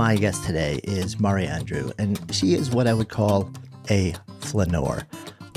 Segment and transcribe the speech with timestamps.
[0.00, 3.52] My guest today is Mari Andrew, and she is what I would call
[3.90, 5.06] a flaneur.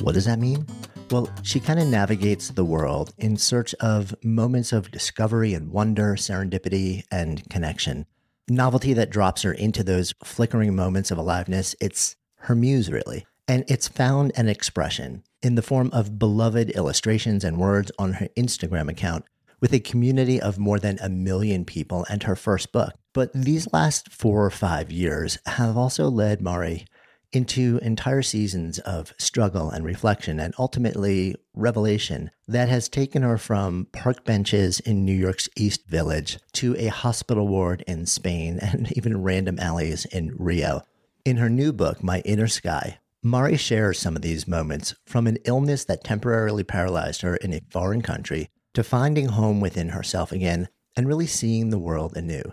[0.02, 0.68] What does that mean?
[1.10, 6.16] Well, she kind of navigates the world in search of moments of discovery and wonder,
[6.16, 8.06] serendipity, and connection.
[8.50, 13.26] Novelty that drops her into those flickering moments of aliveness, it's her muse, really.
[13.48, 18.28] And it's found an expression in the form of beloved illustrations and words on her
[18.36, 19.24] Instagram account
[19.64, 22.92] with a community of more than a million people and her first book.
[23.14, 26.86] But these last four or five years have also led Mari
[27.32, 33.88] into entire seasons of struggle and reflection and ultimately revelation that has taken her from
[33.94, 39.24] park benches in New York's East Village to a hospital ward in Spain and even
[39.24, 40.82] random alleys in Rio.
[41.24, 45.38] In her new book, My Inner Sky, Mari shares some of these moments from an
[45.46, 50.68] illness that temporarily paralyzed her in a foreign country to finding home within herself again
[50.96, 52.44] and really seeing the world anew.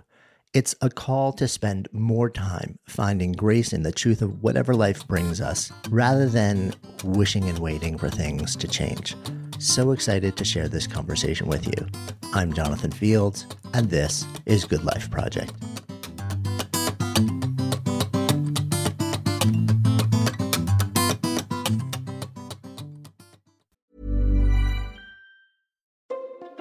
[0.53, 5.07] It's a call to spend more time finding grace in the truth of whatever life
[5.07, 9.15] brings us rather than wishing and waiting for things to change.
[9.61, 11.87] So excited to share this conversation with you.
[12.35, 15.53] I'm Jonathan Fields, and this is Good Life Project.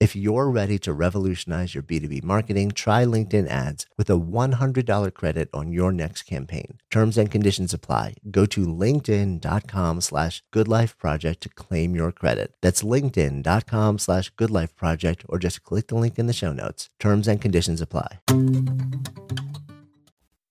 [0.00, 5.48] If you're ready to revolutionize your B2B marketing, try LinkedIn ads with a $100 credit
[5.52, 6.78] on your next campaign.
[6.88, 8.14] Terms and conditions apply.
[8.30, 12.54] Go to linkedin.com slash goodlifeproject to claim your credit.
[12.62, 16.90] That's linkedin.com slash goodlifeproject or just click the link in the show notes.
[17.00, 18.20] Terms and conditions apply.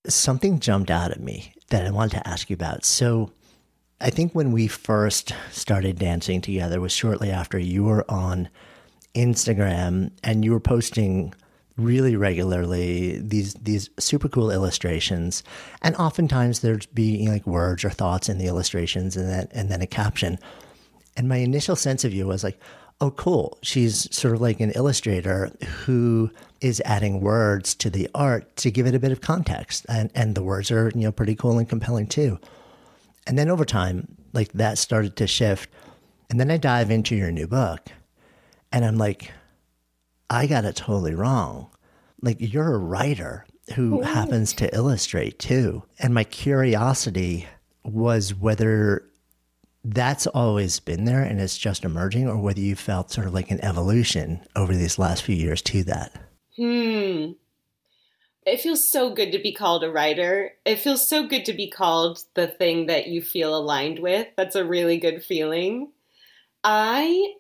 [0.10, 2.84] Something jumped out at me that I wanted to ask you about.
[2.84, 3.32] So
[4.02, 8.50] I think when we first started dancing together was shortly after you were on–
[9.18, 11.34] Instagram and you were posting
[11.78, 15.44] really regularly these these super cool illustrations.
[15.82, 19.82] And oftentimes there'd be like words or thoughts in the illustrations and then and then
[19.82, 20.40] a caption.
[21.16, 22.60] And my initial sense of you was like
[23.00, 23.60] oh cool.
[23.62, 25.52] She's sort of like an illustrator
[25.86, 26.32] who
[26.62, 29.86] is adding words to the art to give it a bit of context.
[29.88, 32.40] And and the words are you know pretty cool and compelling too.
[33.28, 35.70] And then over time like that started to shift.
[36.30, 37.90] And then i dive into your new book
[38.72, 39.32] and I'm like,
[40.30, 41.70] I got it totally wrong.
[42.22, 44.02] Like, you're a writer who Ooh.
[44.02, 45.84] happens to illustrate too.
[46.00, 47.48] And my curiosity
[47.84, 49.04] was whether
[49.84, 53.52] that's always been there and it's just emerging, or whether you felt sort of like
[53.52, 56.14] an evolution over these last few years to that.
[56.58, 57.32] Hmm.
[58.46, 60.52] It feels so good to be called a writer.
[60.66, 64.28] It feels so good to be called the thing that you feel aligned with.
[64.38, 65.92] That's a really good feeling.
[66.64, 67.34] I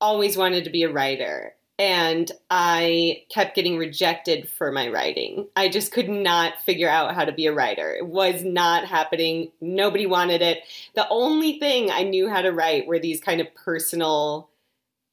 [0.00, 5.46] always wanted to be a writer and I kept getting rejected for my writing.
[5.56, 7.94] I just could not figure out how to be a writer.
[7.94, 9.52] It was not happening.
[9.60, 10.62] Nobody wanted it.
[10.94, 14.48] The only thing I knew how to write were these kind of personal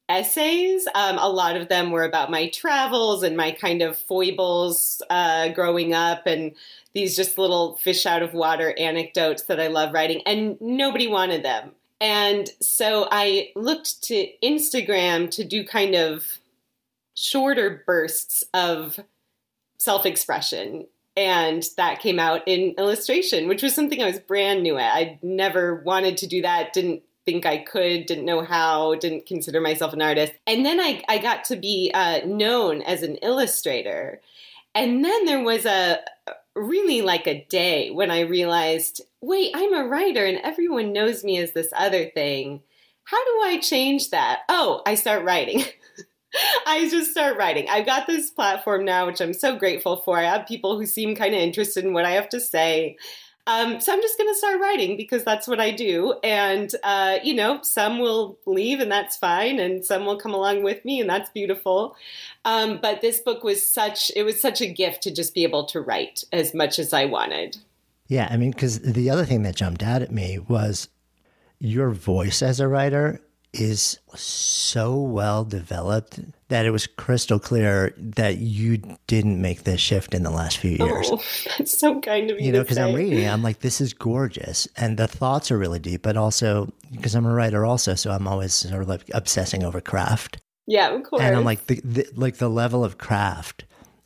[0.08, 0.88] essays.
[0.94, 5.48] Um, a lot of them were about my travels and my kind of foibles uh,
[5.48, 6.52] growing up and
[6.94, 10.22] these just little fish out of water anecdotes that I love writing.
[10.24, 11.72] And nobody wanted them.
[12.04, 16.38] And so I looked to Instagram to do kind of
[17.14, 19.00] shorter bursts of
[19.78, 20.86] self expression.
[21.16, 24.94] And that came out in illustration, which was something I was brand new at.
[24.94, 29.62] I never wanted to do that, didn't think I could, didn't know how, didn't consider
[29.62, 30.34] myself an artist.
[30.46, 34.20] And then I, I got to be uh, known as an illustrator.
[34.74, 36.00] And then there was a
[36.54, 41.38] really like a day when I realized wait, I'm a writer and everyone knows me
[41.38, 42.62] as this other thing.
[43.04, 44.40] How do I change that?
[44.48, 45.64] Oh, I start writing.
[46.66, 47.68] I just start writing.
[47.68, 50.18] I've got this platform now, which I'm so grateful for.
[50.18, 52.96] I have people who seem kind of interested in what I have to say.
[53.46, 56.14] Um, so I'm just going to start writing because that's what I do.
[56.24, 59.58] And, uh, you know, some will leave and that's fine.
[59.60, 61.94] And some will come along with me and that's beautiful.
[62.46, 65.66] Um, but this book was such, it was such a gift to just be able
[65.66, 67.58] to write as much as I wanted.
[68.06, 68.28] Yeah.
[68.30, 70.88] I mean, because the other thing that jumped out at me was
[71.58, 73.20] your voice as a writer
[73.54, 76.18] is so well developed
[76.48, 80.76] that it was crystal clear that you didn't make this shift in the last few
[80.80, 81.10] oh, years.
[81.10, 81.22] Oh,
[81.58, 82.46] that's so kind of you.
[82.46, 85.78] You know, because I'm reading, I'm like, this is gorgeous, and the thoughts are really
[85.78, 86.02] deep.
[86.02, 89.80] But also, because I'm a writer, also, so I'm always sort of like obsessing over
[89.80, 90.38] craft.
[90.66, 91.22] Yeah, of course.
[91.22, 93.64] And I'm like, the, the like the level of craft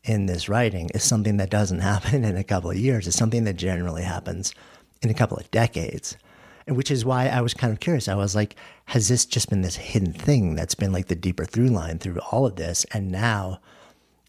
[0.09, 3.07] in this writing is something that doesn't happen in a couple of years.
[3.07, 4.55] It's something that generally happens
[5.03, 6.17] in a couple of decades
[6.75, 8.09] which is why I was kind of curious.
[8.09, 8.57] I was like,
[8.87, 12.19] has this just been this hidden thing that's been like the deeper through line through
[12.31, 12.85] all of this?
[12.93, 13.61] And now,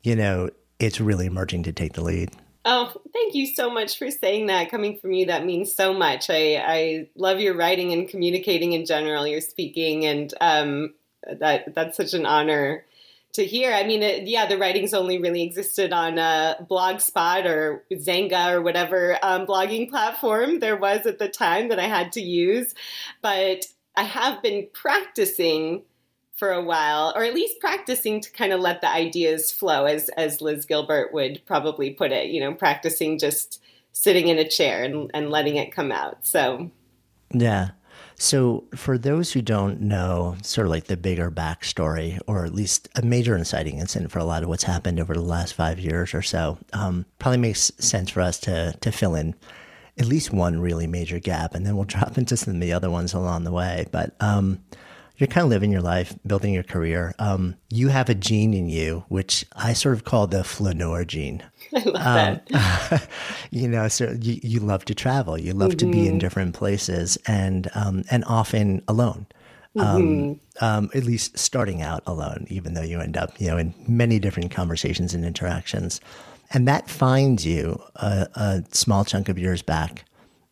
[0.04, 0.50] you know,
[0.80, 2.32] it's really emerging to take the lead.
[2.66, 4.70] Oh, thank you so much for saying that.
[4.70, 6.30] Coming from you, that means so much.
[6.30, 10.94] I, I love your writing and communicating in general, your speaking, and um,
[11.40, 12.86] that that's such an honor
[13.34, 13.74] to hear.
[13.74, 18.62] I mean, it, yeah, the writings only really existed on uh, Blogspot or Xanga or
[18.62, 22.74] whatever um, blogging platform there was at the time that I had to use.
[23.22, 23.66] But
[23.96, 25.84] I have been practicing
[26.36, 30.10] for a while, or at least practicing to kind of let the ideas flow, as
[30.10, 32.30] as Liz Gilbert would probably put it.
[32.30, 33.62] You know, practicing just
[33.92, 36.26] sitting in a chair and, and letting it come out.
[36.26, 36.72] So,
[37.34, 37.72] yeah.
[38.22, 42.90] So, for those who don't know, sort of like the bigger backstory, or at least
[42.96, 46.14] a major inciting incident for a lot of what's happened over the last five years
[46.14, 49.36] or so, um, probably makes sense for us to to fill in
[49.98, 52.90] at least one really major gap, and then we'll drop into some of the other
[52.90, 53.86] ones along the way.
[53.92, 54.60] But um,
[55.18, 57.14] you're kind of living your life, building your career.
[57.20, 61.44] Um, you have a gene in you, which I sort of call the flaneur gene.
[61.76, 63.08] I love um, that.
[63.52, 65.38] you know, so you, you love to travel.
[65.38, 65.78] You love mm-hmm.
[65.78, 66.18] to be in mm-hmm.
[66.20, 69.28] different places, and um, and often alone.
[69.78, 70.66] Um, mm-hmm.
[70.66, 74.20] Um, at least starting out alone, even though you end up, you know, in many
[74.20, 76.02] different conversations and interactions,
[76.52, 80.06] and that finds you a, a small chunk of years back,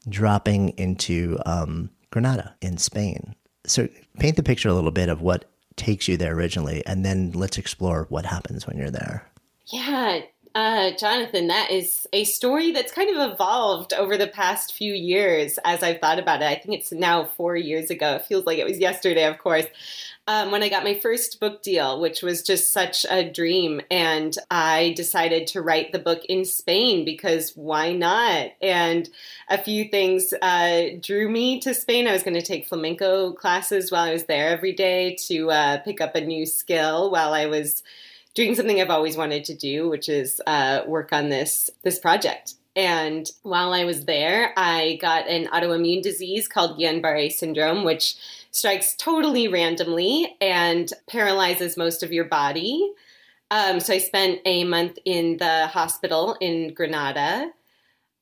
[0.08, 3.36] dropping into um, Granada in Spain
[3.68, 5.46] so paint the picture a little bit of what
[5.76, 9.30] takes you there originally, and then let's explore what happens when you're there.
[9.68, 10.22] Yeah,
[10.58, 15.60] uh, Jonathan, that is a story that's kind of evolved over the past few years
[15.64, 16.46] as I've thought about it.
[16.46, 18.16] I think it's now four years ago.
[18.16, 19.68] It feels like it was yesterday, of course
[20.28, 23.82] um, when I got my first book deal, which was just such a dream.
[23.90, 28.52] And I decided to write the book in Spain because why not?
[28.62, 29.10] And
[29.50, 32.08] a few things uh, drew me to Spain.
[32.08, 35.78] I was going to take flamenco classes while I was there every day to uh,
[35.80, 37.82] pick up a new skill while I was
[38.38, 42.54] doing something I've always wanted to do, which is uh, work on this this project.
[42.76, 48.16] And while I was there, I got an autoimmune disease called Guillain-Barré syndrome, which
[48.52, 52.94] strikes totally randomly and paralyzes most of your body.
[53.50, 57.52] Um, so I spent a month in the hospital in Granada.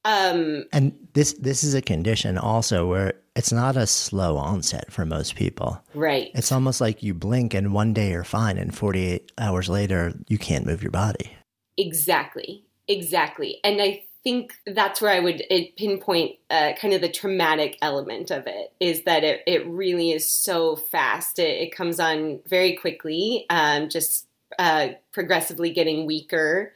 [0.05, 5.03] Um, and this this is a condition also where it's not a slow onset for
[5.03, 5.81] most people.
[5.95, 6.29] Right.
[6.35, 10.37] It's almost like you blink and one day you're fine, and 48 hours later you
[10.37, 11.35] can't move your body.
[11.75, 12.63] Exactly.
[12.87, 13.59] Exactly.
[13.63, 15.43] And I think that's where I would
[15.75, 20.29] pinpoint uh, kind of the traumatic element of it is that it, it really is
[20.29, 21.39] so fast.
[21.39, 24.27] It, it comes on very quickly, um, just
[24.59, 26.73] uh, progressively getting weaker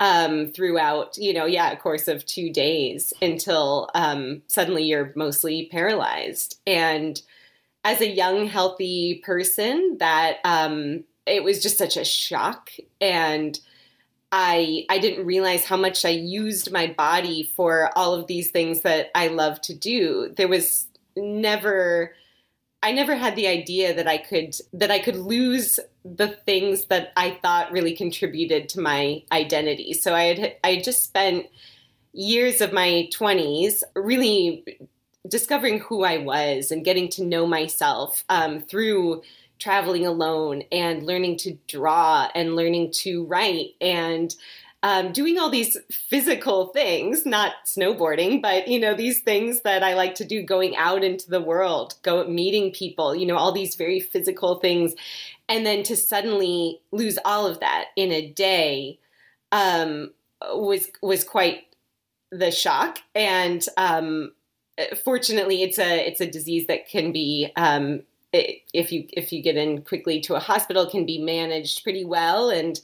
[0.00, 5.68] um, throughout, you know, yeah, a course of two days until um, suddenly you're mostly
[5.70, 6.58] paralyzed.
[6.66, 7.20] And
[7.84, 12.70] as a young, healthy person, that um, it was just such a shock.
[13.00, 13.60] And
[14.32, 18.80] I I didn't realize how much I used my body for all of these things
[18.82, 20.32] that I love to do.
[20.36, 22.14] There was never
[22.82, 27.12] I never had the idea that I could that I could lose the things that
[27.16, 29.92] I thought really contributed to my identity.
[29.92, 31.46] So I had I just spent
[32.12, 34.64] years of my 20s really
[35.28, 39.22] discovering who I was and getting to know myself um, through
[39.58, 44.34] traveling alone and learning to draw and learning to write and
[44.82, 49.94] um, doing all these physical things, not snowboarding, but you know these things that I
[49.94, 53.74] like to do, going out into the world, go meeting people, you know, all these
[53.74, 54.94] very physical things,
[55.48, 58.98] and then to suddenly lose all of that in a day
[59.52, 60.12] um,
[60.54, 61.64] was was quite
[62.30, 63.00] the shock.
[63.14, 64.32] And um,
[65.04, 69.56] fortunately, it's a it's a disease that can be um, if you if you get
[69.56, 72.48] in quickly to a hospital, can be managed pretty well.
[72.48, 72.80] And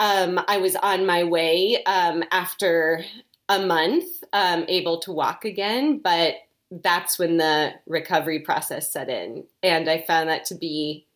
[0.00, 3.04] um, I was on my way um, after
[3.48, 6.34] a month, um, able to walk again, but
[6.70, 11.06] that's when the recovery process set in, and I found that to be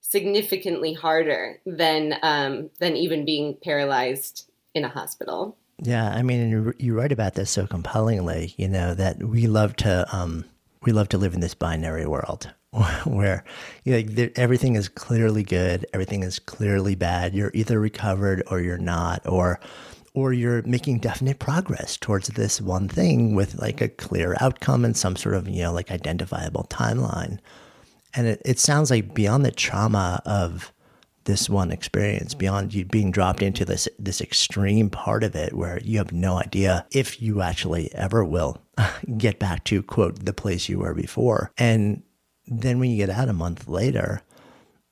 [0.00, 5.56] significantly harder than um, than even being paralyzed in a hospital.
[5.82, 8.54] Yeah, I mean, you, write about this so compellingly.
[8.56, 10.44] You know that we love to um,
[10.82, 12.50] we love to live in this binary world
[13.04, 13.44] where
[13.84, 17.34] you know, everything is clearly good, everything is clearly bad.
[17.34, 19.60] You're either recovered or you're not, or
[20.14, 24.96] or you're making definite progress towards this one thing with like a clear outcome and
[24.96, 27.38] some sort of you know like identifiable timeline.
[28.16, 30.72] And it, it sounds like beyond the trauma of
[31.24, 35.80] this one experience, beyond you being dropped into this this extreme part of it where
[35.80, 38.60] you have no idea if you actually ever will
[39.18, 41.50] get back to quote the place you were before.
[41.58, 42.02] And
[42.46, 44.22] then when you get out a month later,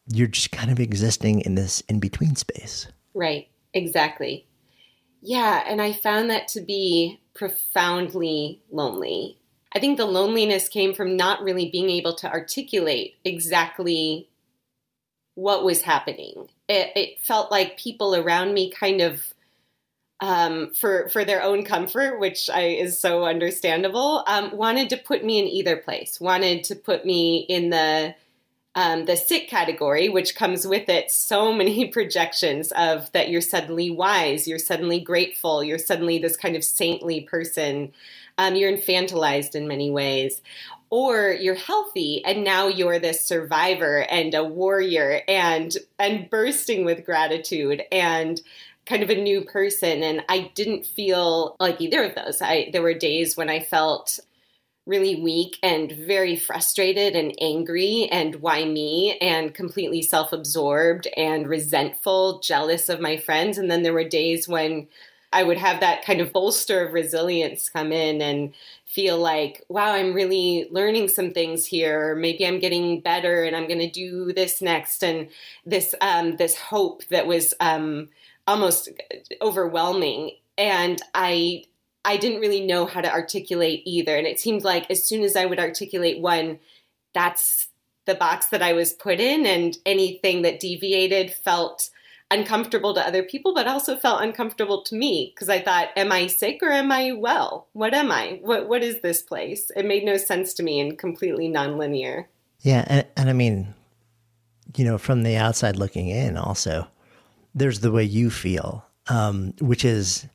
[0.06, 2.88] you're just kind of existing in this in between space.
[3.14, 4.46] Right, exactly.
[5.20, 9.38] Yeah, and I found that to be profoundly lonely.
[9.74, 14.28] I think the loneliness came from not really being able to articulate exactly
[15.34, 16.48] what was happening.
[16.68, 19.22] It, it felt like people around me kind of
[20.22, 25.24] um, for for their own comfort, which I, is so understandable, um, wanted to put
[25.24, 26.20] me in either place.
[26.20, 28.14] Wanted to put me in the
[28.76, 33.90] um, the sick category, which comes with it so many projections of that you're suddenly
[33.90, 37.92] wise, you're suddenly grateful, you're suddenly this kind of saintly person.
[38.38, 40.40] Um, you're infantilized in many ways.
[40.88, 47.04] Or you're healthy and now you're this survivor and a warrior and and bursting with
[47.04, 48.40] gratitude and
[48.92, 52.42] kind of a new person and I didn't feel like either of those.
[52.42, 54.20] I there were days when I felt
[54.84, 62.40] really weak and very frustrated and angry and why me and completely self-absorbed and resentful,
[62.40, 64.88] jealous of my friends and then there were days when
[65.32, 68.52] I would have that kind of bolster of resilience come in and
[68.84, 72.14] feel like, wow, I'm really learning some things here.
[72.14, 75.02] Maybe I'm getting better and I'm going to do this next.
[75.02, 75.28] And
[75.64, 78.10] this um, this hope that was um,
[78.46, 78.88] almost
[79.40, 80.32] overwhelming.
[80.58, 81.64] And i
[82.04, 84.16] i didn't really know how to articulate either.
[84.16, 86.58] And it seemed like as soon as i would articulate one
[87.14, 87.68] that's
[88.06, 89.46] the box that i was put in.
[89.46, 91.90] And anything that deviated felt
[92.30, 95.32] uncomfortable to other people but also felt uncomfortable to me.
[95.34, 97.68] Because i thought am i sick or am i well?
[97.72, 98.40] What am i?
[98.42, 99.70] What what is this place?
[99.76, 102.26] It made no sense to me and completely nonlinear.
[102.60, 103.74] Yeah and, and i mean
[104.76, 106.88] you know from the outside looking in also
[107.54, 110.26] there's the way you feel, um, which is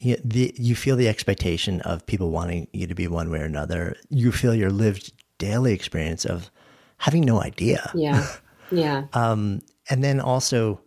[0.00, 3.44] you, the, you feel the expectation of people wanting you to be one way or
[3.44, 3.96] another.
[4.10, 6.50] You feel your lived daily experience of
[6.98, 7.90] having no idea.
[7.94, 8.26] Yeah.
[8.74, 9.04] Yeah.
[9.12, 10.80] um, and then also,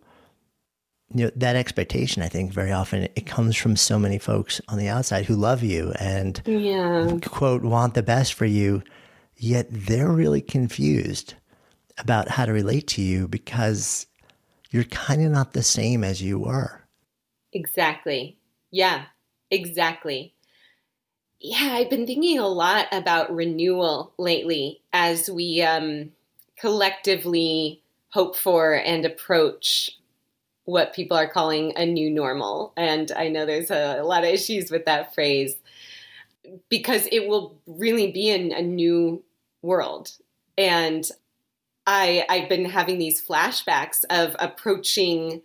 [1.14, 4.76] you know, that expectation, I think very often it comes from so many folks on
[4.76, 7.16] the outside who love you and yeah.
[7.26, 8.82] quote, want the best for you,
[9.36, 11.34] yet they're really confused
[11.98, 14.06] about how to relate to you because
[14.70, 16.82] you're kind of not the same as you were.
[17.52, 18.38] Exactly.
[18.70, 19.06] Yeah,
[19.50, 20.34] exactly.
[21.40, 26.12] Yeah, I've been thinking a lot about renewal lately as we um,
[26.58, 29.98] collectively hope for and approach
[30.64, 32.72] what people are calling a new normal.
[32.76, 35.54] And I know there's a, a lot of issues with that phrase
[36.68, 39.22] because it will really be in a new
[39.62, 40.10] world.
[40.58, 41.08] And
[41.86, 45.42] I I've been having these flashbacks of approaching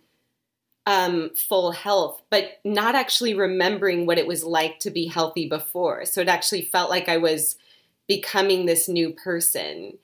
[0.86, 6.04] um, full health, but not actually remembering what it was like to be healthy before.
[6.04, 7.56] So it actually felt like I was
[8.08, 9.98] becoming this new person.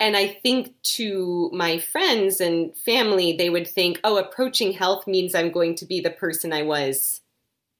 [0.00, 5.34] And I think to my friends and family, they would think, oh, approaching health means
[5.34, 7.20] I'm going to be the person I was,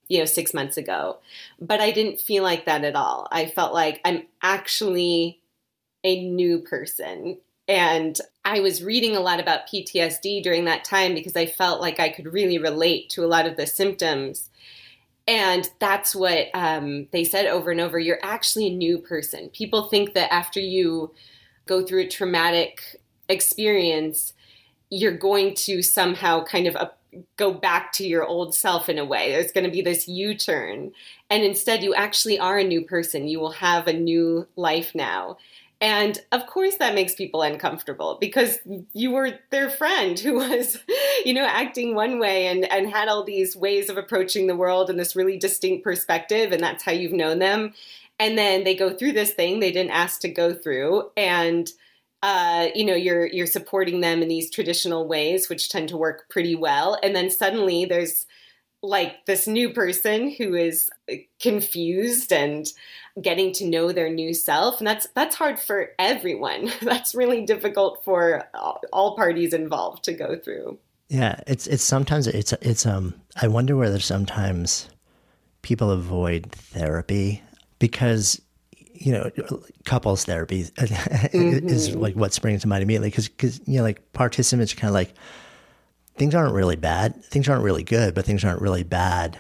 [0.09, 1.19] you know, six months ago.
[1.61, 3.27] But I didn't feel like that at all.
[3.33, 5.41] I felt like I'm actually
[6.05, 7.39] a new person.
[7.69, 12.01] And I was reading a lot about PTSD during that time because I felt like
[12.01, 14.51] I could really relate to a lot of the symptoms.
[15.29, 17.99] And that's what um, they said over and over.
[17.99, 19.49] You're actually a new person.
[19.51, 21.15] People think that after you
[21.67, 24.33] go through a traumatic experience,
[24.91, 26.77] you're going to somehow kind of
[27.37, 29.31] go back to your old self in a way.
[29.31, 30.93] There's going to be this U turn.
[31.31, 33.29] And instead, you actually are a new person.
[33.29, 35.39] You will have a new life now.
[35.83, 38.59] And of course, that makes people uncomfortable because
[38.95, 40.79] you were their friend who was,
[41.27, 44.89] you know, acting one way and, and had all these ways of approaching the world
[44.89, 46.53] and this really distinct perspective.
[46.53, 47.75] And that's how you've known them
[48.23, 51.71] and then they go through this thing they didn't ask to go through and
[52.23, 56.29] uh, you know you're you're supporting them in these traditional ways which tend to work
[56.29, 58.27] pretty well and then suddenly there's
[58.83, 60.91] like this new person who is
[61.41, 62.67] confused and
[63.21, 64.79] getting to know their new self.
[64.79, 66.73] And that's that's hard for everyone.
[66.83, 68.49] That's really difficult for
[68.93, 70.79] all parties involved to go through.
[71.09, 74.89] Yeah it's it's sometimes it's it's um i wonder whether sometimes
[75.61, 77.43] people avoid therapy
[77.79, 78.41] because
[78.95, 79.31] you know
[79.85, 81.69] couples therapy mm-hmm.
[81.69, 83.11] is like what springs to mind immediately.
[83.11, 85.15] Because because you know like participants are kind of like
[86.17, 87.23] things aren't really bad.
[87.25, 89.39] Things aren't really good but things aren't really bad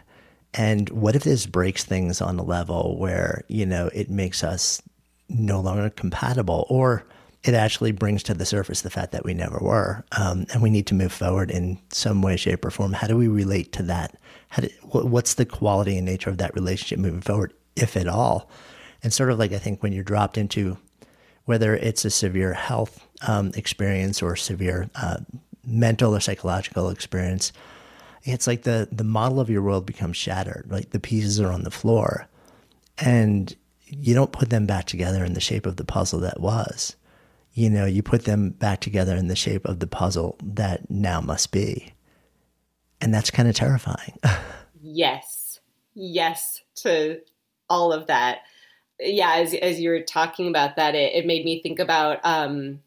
[0.55, 4.83] and what if this breaks things on a level where you know it makes us
[5.29, 7.05] no longer compatible or
[7.45, 10.05] it actually brings to the surface the fact that we never were?
[10.13, 12.93] Um, and we need to move forward in some way shape or form.
[12.93, 14.17] How do we relate to that?
[14.61, 18.49] Do, what's the quality and nature of that relationship moving forward if at all.
[19.03, 20.79] And sort of like I think when you're dropped into
[21.45, 25.19] whether it's a severe health um, experience or severe uh,
[25.65, 27.53] mental or psychological experience,
[28.25, 30.67] it's like the the model of your world becomes shattered.
[30.71, 32.29] Like the pieces are on the floor,
[32.99, 33.55] and
[33.87, 36.97] you don't put them back together in the shape of the puzzle that was.
[37.55, 41.21] You know, you put them back together in the shape of the puzzle that now
[41.21, 41.93] must be,
[43.01, 44.19] and that's kind of terrifying.
[44.81, 45.61] yes,
[45.95, 47.21] yes to
[47.69, 48.41] all of that.
[49.01, 52.81] Yeah, as as you were talking about that, it, it made me think about um,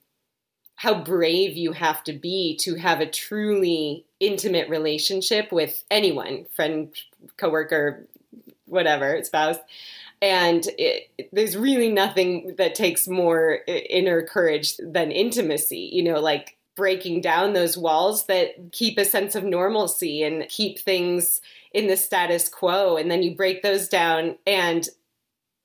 [0.76, 6.94] how brave you have to be to have a truly intimate relationship with anyone, friend,
[7.38, 8.06] coworker,
[8.66, 9.58] whatever, spouse.
[10.22, 15.90] And it, there's really nothing that takes more inner courage than intimacy.
[15.94, 20.80] You know, like breaking down those walls that keep a sense of normalcy and keep
[20.80, 21.42] things
[21.74, 24.90] in the status quo and then you break those down and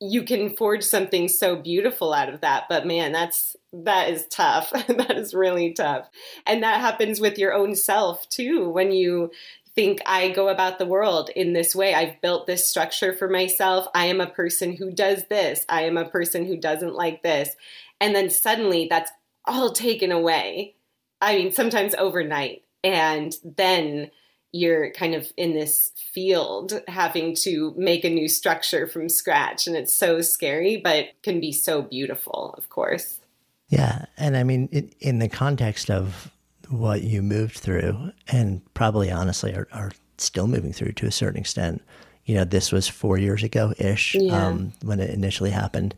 [0.02, 4.70] you can forge something so beautiful out of that but man that's that is tough
[4.88, 6.08] that is really tough
[6.46, 9.30] and that happens with your own self too when you
[9.74, 11.94] think I go about the world in this way.
[11.94, 13.86] I've built this structure for myself.
[13.94, 15.64] I am a person who does this.
[15.68, 17.56] I am a person who doesn't like this.
[18.00, 19.12] And then suddenly that's
[19.44, 20.74] all taken away.
[21.20, 22.64] I mean, sometimes overnight.
[22.82, 24.10] And then
[24.52, 29.76] you're kind of in this field having to make a new structure from scratch and
[29.76, 33.20] it's so scary but can be so beautiful of course
[33.68, 36.30] yeah and i mean it, in the context of
[36.68, 41.40] what you moved through and probably honestly are, are, still moving through to a certain
[41.40, 41.80] extent
[42.26, 44.48] you know this was four years ago ish yeah.
[44.48, 45.94] um, when it initially happened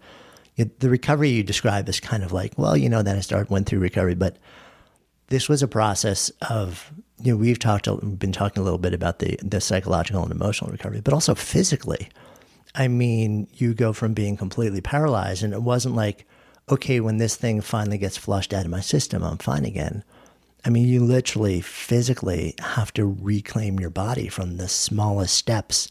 [0.56, 3.50] it, the recovery you describe is kind of like well you know then i started
[3.50, 4.36] went through recovery but
[5.26, 8.94] this was a process of you know we've talked we've been talking a little bit
[8.94, 12.08] about the the psychological and emotional recovery, but also physically.
[12.74, 16.26] I mean, you go from being completely paralyzed, and it wasn't like,
[16.70, 20.02] okay, when this thing finally gets flushed out of my system, I'm fine again.
[20.64, 25.88] I mean, you literally physically have to reclaim your body from the smallest steps,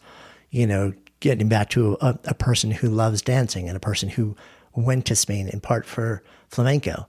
[0.50, 4.36] you know, getting back to a, a person who loves dancing and a person who
[4.74, 7.08] went to Spain in part for flamenco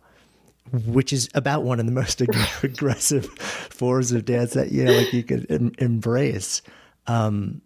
[0.72, 4.92] which is about one of the most ag- aggressive forms of dance that you know
[4.92, 6.62] like you could em- embrace
[7.06, 7.60] um,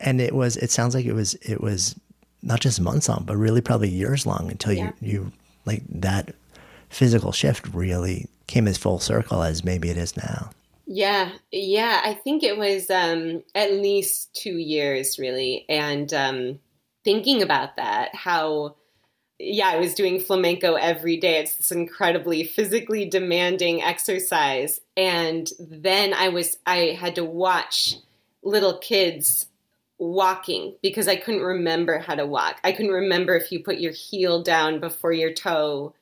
[0.00, 1.98] and it was it sounds like it was it was
[2.42, 4.92] not just months long but really probably years long until yeah.
[5.00, 5.32] you you
[5.64, 6.34] like that
[6.88, 10.50] physical shift really came as full circle as maybe it is now
[10.90, 12.00] Yeah, yeah.
[12.02, 15.66] I think it was um, at least two years, really.
[15.68, 16.58] And um,
[17.04, 18.76] thinking about that, how,
[19.38, 21.38] yeah, I was doing flamenco every day.
[21.38, 24.80] It's this incredibly physically demanding exercise.
[24.96, 27.96] And then I was, I had to watch
[28.42, 29.46] little kids
[29.98, 32.60] walking because I couldn't remember how to walk.
[32.64, 35.94] I couldn't remember if you put your heel down before your toe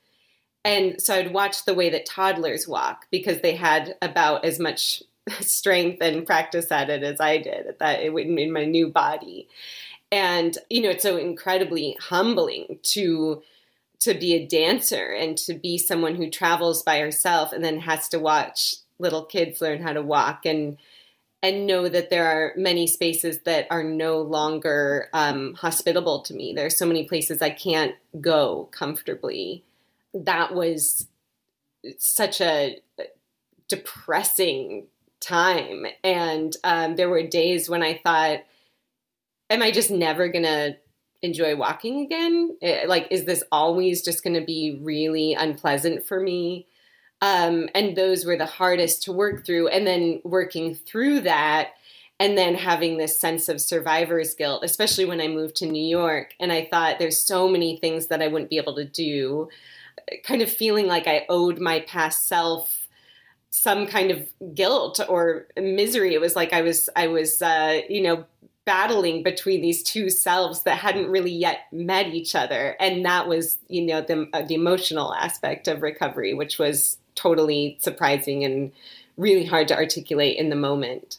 [0.67, 5.01] and so I'd watch the way that toddlers walk because they had about as much
[5.41, 9.49] strength and practice at it as I did at that in my new body.
[10.13, 13.43] And you know, it's so incredibly humbling to
[14.01, 18.09] to be a dancer and to be someone who travels by herself and then has
[18.09, 20.77] to watch little kids learn how to walk and
[21.43, 26.53] and know that there are many spaces that are no longer um, hospitable to me.
[26.53, 29.63] There are so many places I can't go comfortably
[30.25, 31.07] that was
[31.99, 32.81] such a
[33.69, 34.87] depressing
[35.21, 35.87] time.
[36.03, 38.41] And um, there were days when I thought,
[39.51, 40.77] am I just never going to
[41.23, 42.57] enjoy walking again?
[42.61, 46.67] It, eh, like, is this always just going to be really unpleasant for me?
[47.23, 49.69] Um, and those were the hardest to work through.
[49.69, 51.71] And then working through that,
[52.19, 56.35] and then having this sense of survivor's guilt, especially when I moved to New York.
[56.41, 59.49] And I thought there's so many things that I wouldn't be able to do
[60.25, 62.89] kind of feeling like I owed my past self
[63.51, 66.15] some kind of guilt or misery.
[66.15, 68.25] It was like I was I was uh, you know
[68.67, 73.59] battling between these two selves that hadn't really yet met each other, and that was
[73.69, 78.71] you know the uh, the emotional aspect of recovery, which was totally surprising and
[79.17, 81.19] really hard to articulate in the moment.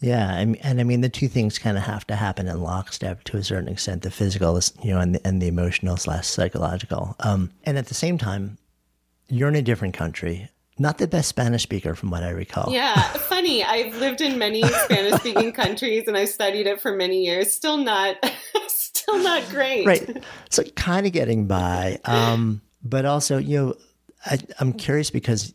[0.00, 3.38] Yeah, and, I mean the two things kind of have to happen in lockstep to
[3.38, 7.16] a certain extent: the physical, you know, and the, and the emotional slash psychological.
[7.20, 8.58] Um, and at the same time,
[9.28, 10.50] you're in a different country.
[10.78, 12.72] Not the best Spanish speaker, from what I recall.
[12.72, 13.64] Yeah, funny.
[13.64, 17.52] I've lived in many Spanish-speaking countries, and I studied it for many years.
[17.52, 18.16] Still not,
[18.68, 19.86] still not great.
[19.86, 20.24] Right.
[20.50, 23.74] So kind of getting by, um, but also, you know,
[24.24, 25.52] I, I'm curious because,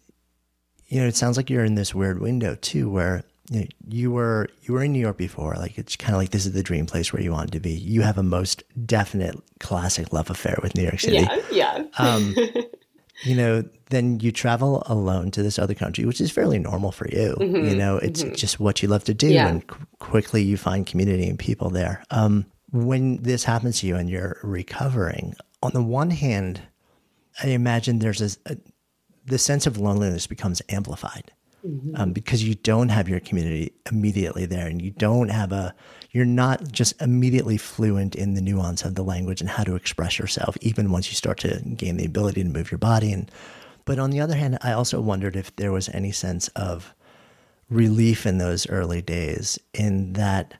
[0.88, 4.12] you know, it sounds like you're in this weird window too, where you, know, you
[4.12, 5.56] were you were in New York before.
[5.56, 7.72] Like it's kind of like this is the dream place where you want to be.
[7.72, 11.18] You have a most definite classic love affair with New York City.
[11.18, 11.84] Yeah, yeah.
[11.98, 12.36] um,
[13.24, 17.08] you know, then you travel alone to this other country, which is fairly normal for
[17.10, 17.36] you.
[17.40, 18.36] Mm-hmm, you know, it's mm-hmm.
[18.36, 19.48] just what you love to do, yeah.
[19.48, 22.04] and qu- quickly you find community and people there.
[22.12, 26.62] Um, when this happens to you and you're recovering, on the one hand,
[27.42, 28.58] I imagine there's a, a
[29.26, 31.32] the sense of loneliness becomes amplified
[31.66, 31.96] mm-hmm.
[31.96, 35.74] um, because you don't have your community immediately there and you don't have a
[36.14, 40.20] you're not just immediately fluent in the nuance of the language and how to express
[40.20, 43.12] yourself even once you start to gain the ability to move your body.
[43.12, 43.30] And
[43.86, 46.94] but on the other hand i also wondered if there was any sense of
[47.70, 50.54] relief in those early days in that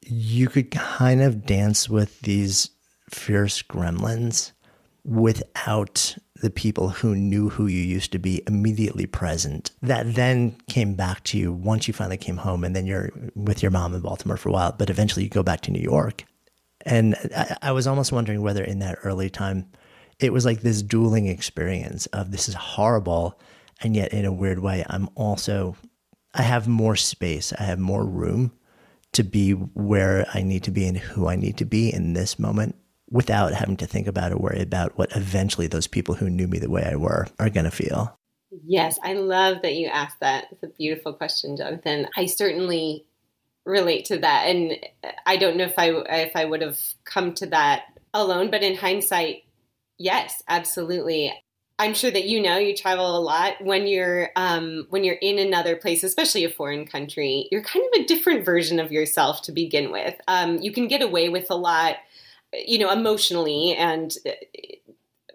[0.00, 2.70] you could kind of dance with these
[3.10, 4.52] fierce gremlins
[5.04, 10.94] without the people who knew who you used to be immediately present that then came
[10.94, 14.02] back to you once you finally came home and then you're with your mom in
[14.02, 16.24] Baltimore for a while, but eventually you go back to New York.
[16.82, 19.72] And I, I was almost wondering whether in that early time
[20.20, 23.40] it was like this dueling experience of this is horrible.
[23.80, 25.76] And yet, in a weird way, I'm also,
[26.34, 28.52] I have more space, I have more room
[29.12, 32.38] to be where I need to be and who I need to be in this
[32.38, 32.76] moment
[33.10, 36.58] without having to think about or worry about what eventually those people who knew me
[36.58, 38.18] the way I were are going to feel.
[38.64, 40.46] Yes, I love that you asked that.
[40.50, 42.06] It's a beautiful question, Jonathan.
[42.16, 43.04] I certainly
[43.64, 44.76] relate to that, and
[45.26, 48.76] I don't know if I if I would have come to that alone, but in
[48.76, 49.44] hindsight,
[49.98, 51.34] yes, absolutely.
[51.76, 55.40] I'm sure that you know you travel a lot when you're um, when you're in
[55.40, 57.48] another place, especially a foreign country.
[57.50, 60.14] You're kind of a different version of yourself to begin with.
[60.28, 61.96] Um, you can get away with a lot
[62.66, 64.30] you know, emotionally and uh,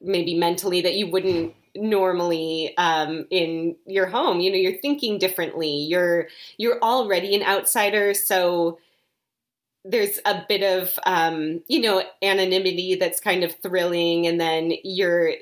[0.02, 4.40] maybe mentally that you wouldn't normally um, in your home.
[4.40, 5.70] You know, you're thinking differently.
[5.70, 6.28] You're
[6.58, 8.80] you're already an outsider, so
[9.86, 15.34] there's a bit of um, you know anonymity that's kind of thrilling, and then you're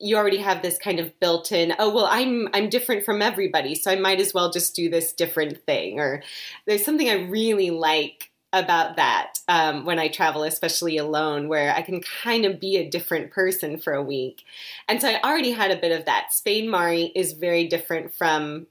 [0.00, 3.90] you already have this kind of built-in oh well i'm i'm different from everybody so
[3.90, 6.22] i might as well just do this different thing or
[6.66, 11.82] there's something i really like about that um, when I travel, especially alone, where I
[11.82, 14.44] can kind of be a different person for a week.
[14.88, 16.32] And so I already had a bit of that.
[16.32, 18.66] Spain Mari is very different from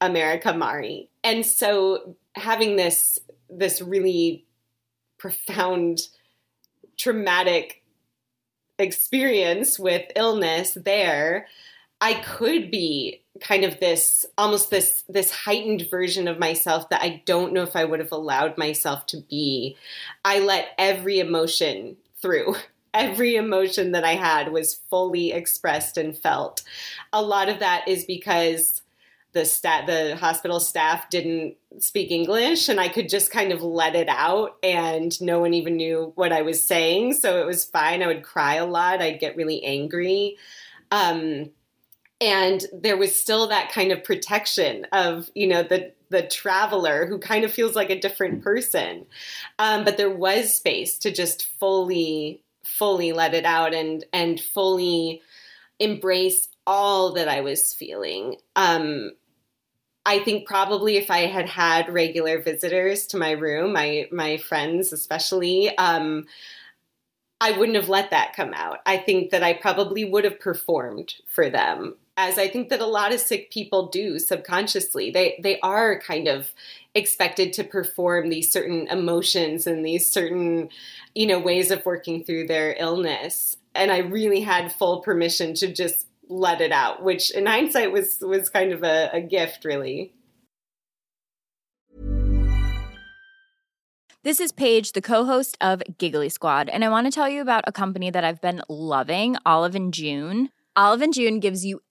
[0.00, 1.10] America Mari.
[1.22, 3.18] And so having this
[3.50, 4.46] this really
[5.18, 6.06] profound
[6.96, 7.82] traumatic
[8.78, 11.46] experience with illness there,
[12.00, 17.22] I could be kind of this almost this this heightened version of myself that I
[17.26, 19.76] don't know if I would have allowed myself to be.
[20.24, 22.56] I let every emotion through.
[22.92, 26.64] Every emotion that I had was fully expressed and felt.
[27.12, 28.82] A lot of that is because
[29.32, 33.94] the stat the hospital staff didn't speak English and I could just kind of let
[33.94, 37.14] it out and no one even knew what I was saying.
[37.14, 38.02] So it was fine.
[38.02, 39.00] I would cry a lot.
[39.00, 40.36] I'd get really angry.
[40.90, 41.50] Um,
[42.20, 47.18] and there was still that kind of protection of, you know, the the traveler who
[47.18, 49.06] kind of feels like a different person.
[49.58, 55.22] Um, but there was space to just fully, fully let it out and and fully
[55.78, 58.36] embrace all that I was feeling.
[58.54, 59.12] Um,
[60.04, 64.92] I think probably if I had had regular visitors to my room, my my friends
[64.92, 66.26] especially, um,
[67.40, 68.78] I wouldn't have let that come out.
[68.84, 71.96] I think that I probably would have performed for them,
[72.28, 75.10] as I think that a lot of sick people do subconsciously.
[75.10, 76.52] They they are kind of
[76.94, 80.68] expected to perform these certain emotions and these certain,
[81.14, 83.56] you know, ways of working through their illness.
[83.74, 88.18] And I really had full permission to just let it out, which in hindsight was
[88.20, 90.12] was kind of a, a gift, really.
[94.22, 97.64] This is Paige, the co-host of Giggly Squad, and I want to tell you about
[97.66, 100.50] a company that I've been loving, Olive and June.
[100.76, 101.80] Olive and June gives you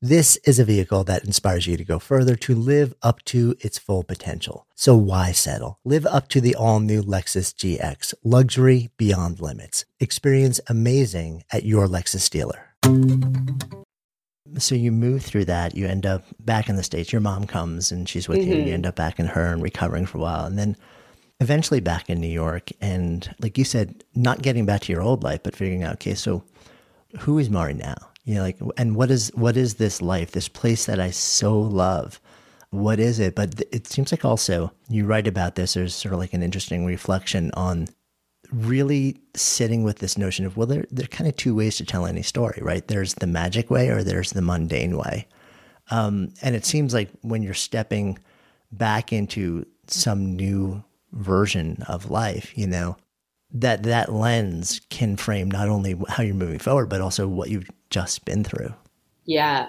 [0.00, 3.78] This is a vehicle that inspires you to go further to live up to its
[3.78, 4.64] full potential.
[4.76, 5.80] So why settle?
[5.84, 9.86] Live up to the all new Lexus GX, luxury beyond limits.
[9.98, 12.76] Experience amazing at your Lexus dealer.
[14.58, 17.12] So you move through that, you end up back in the States.
[17.12, 18.52] Your mom comes and she's with mm-hmm.
[18.52, 20.44] you, and you end up back in her and recovering for a while.
[20.44, 20.76] And then
[21.40, 25.24] eventually back in New York and like you said, not getting back to your old
[25.24, 26.44] life, but figuring out, okay, so
[27.18, 27.96] who is Mari now?
[28.28, 31.58] You know, like and what is what is this life, this place that I so
[31.58, 32.20] love?
[32.68, 33.34] What is it?
[33.34, 36.84] But it seems like also you write about this, there's sort of like an interesting
[36.84, 37.88] reflection on
[38.52, 41.84] really sitting with this notion of well there there are kind of two ways to
[41.86, 45.26] tell any story right there's the magic way or there's the mundane way
[45.90, 48.18] um, and it seems like when you're stepping
[48.72, 52.96] back into some new version of life you know
[53.50, 57.70] that that lens can frame not only how you're moving forward but also what you've
[57.90, 58.74] just been through
[59.24, 59.68] yeah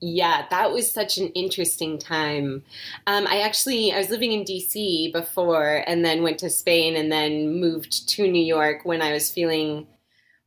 [0.00, 2.62] yeah, that was such an interesting time.
[3.06, 7.10] Um, I actually I was living in DC before, and then went to Spain, and
[7.10, 9.86] then moved to New York when I was feeling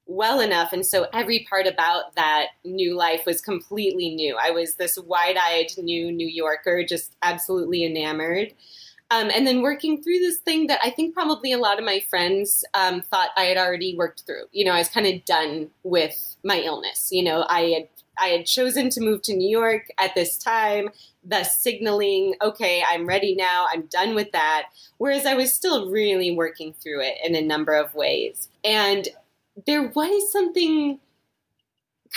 [0.05, 4.37] well enough, and so every part about that new life was completely new.
[4.41, 8.53] I was this wide-eyed new New Yorker, just absolutely enamored.
[9.11, 11.99] Um, and then working through this thing that I think probably a lot of my
[11.99, 14.43] friends um, thought I had already worked through.
[14.51, 17.09] You know, I was kind of done with my illness.
[17.11, 17.87] You know, I had
[18.21, 20.89] I had chosen to move to New York at this time,
[21.23, 24.67] thus signaling, okay, I'm ready now, I'm done with that.
[24.97, 28.49] Whereas I was still really working through it in a number of ways.
[28.63, 29.07] And
[29.65, 30.99] there was something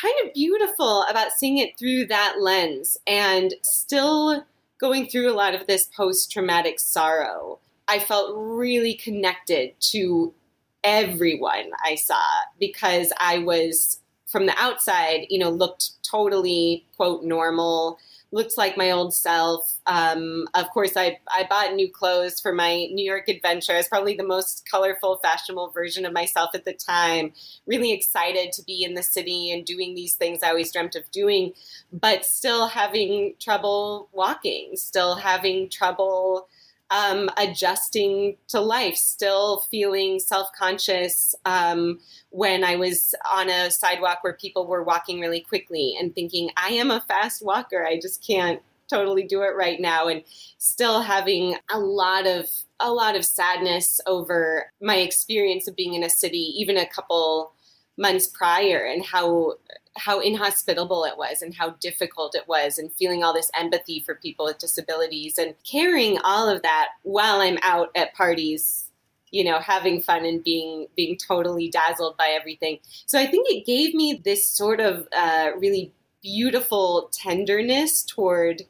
[0.01, 4.45] kind of beautiful about seeing it through that lens and still
[4.83, 7.61] going through a lot of this post traumatic sorrow.
[7.87, 10.35] I felt really connected to
[10.83, 12.25] everyone I saw
[12.59, 17.99] because I was from the outside, you know, looked totally quote normal,
[18.33, 19.79] looked like my old self.
[19.87, 23.75] Um, of course, I I bought new clothes for my New York adventure.
[23.75, 27.33] I was probably the most colorful, fashionable version of myself at the time.
[27.67, 31.09] Really excited to be in the city and doing these things I always dreamt of
[31.13, 31.53] doing,
[31.93, 36.49] but still having trouble walking, still having trouble
[36.93, 42.01] um, adjusting to life, still feeling self conscious um,
[42.31, 46.69] when I was on a sidewalk where people were walking really quickly and thinking, I
[46.71, 47.87] am a fast walker.
[47.87, 50.23] I just can't totally do it right now and
[50.59, 52.47] still having a lot of
[52.79, 57.53] a lot of sadness over my experience of being in a city even a couple
[57.97, 59.55] months prior and how
[59.97, 64.15] how inhospitable it was and how difficult it was and feeling all this empathy for
[64.15, 68.89] people with disabilities and carrying all of that while I'm out at parties
[69.31, 72.79] you know having fun and being being totally dazzled by everything.
[73.07, 78.63] So i think it gave me this sort of uh, really beautiful tenderness toward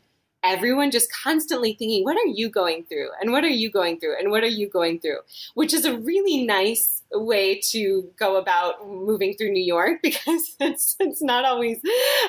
[0.45, 3.09] everyone just constantly thinking, what are you going through?
[3.21, 4.19] And what are you going through?
[4.19, 5.19] And what are you going through?
[5.55, 10.97] Which is a really nice way to go about moving through New York because it's,
[10.99, 11.81] it's not always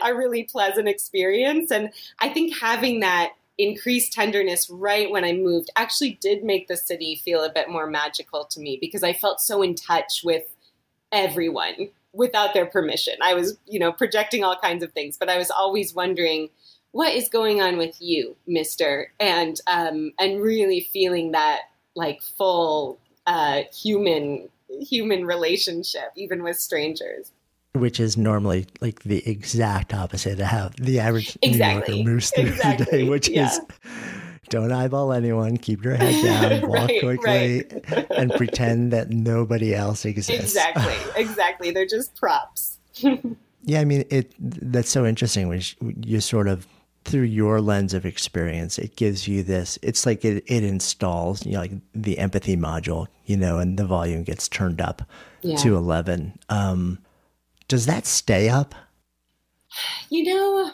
[0.06, 1.72] a really pleasant experience.
[1.72, 6.78] And I think having that increased tenderness right when I moved actually did make the
[6.78, 10.44] city feel a bit more magical to me because I felt so in touch with
[11.12, 13.16] everyone without their permission.
[13.24, 16.50] I was, you know, projecting all kinds of things, but I was always wondering–
[16.94, 19.12] what is going on with you, Mister?
[19.20, 21.64] And um, and really feeling that
[21.96, 27.32] like full uh, human human relationship, even with strangers.
[27.74, 31.96] Which is normally like the exact opposite of how the average exactly.
[31.96, 32.86] New Yorker moves through exactly.
[32.86, 33.50] the day, which yeah.
[33.50, 33.60] is
[34.50, 38.08] don't eyeball anyone, keep your head down, walk right, quickly, right.
[38.12, 40.44] and pretend that nobody else exists.
[40.44, 41.72] Exactly, exactly.
[41.72, 42.78] They're just props.
[43.64, 44.32] yeah, I mean, it.
[44.38, 45.64] That's so interesting when
[46.06, 46.68] you sort of
[47.06, 49.78] through your lens of experience, it gives you this.
[49.82, 53.86] It's like it, it installs, you know, like the empathy module, you know, and the
[53.86, 55.02] volume gets turned up
[55.42, 55.58] yeah.
[55.58, 56.40] to 11.
[56.50, 57.00] Um,
[57.68, 58.76] does that stay up?
[60.10, 60.72] You know,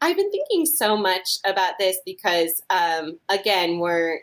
[0.00, 4.20] I've been thinking so much about this because, um, again, we're,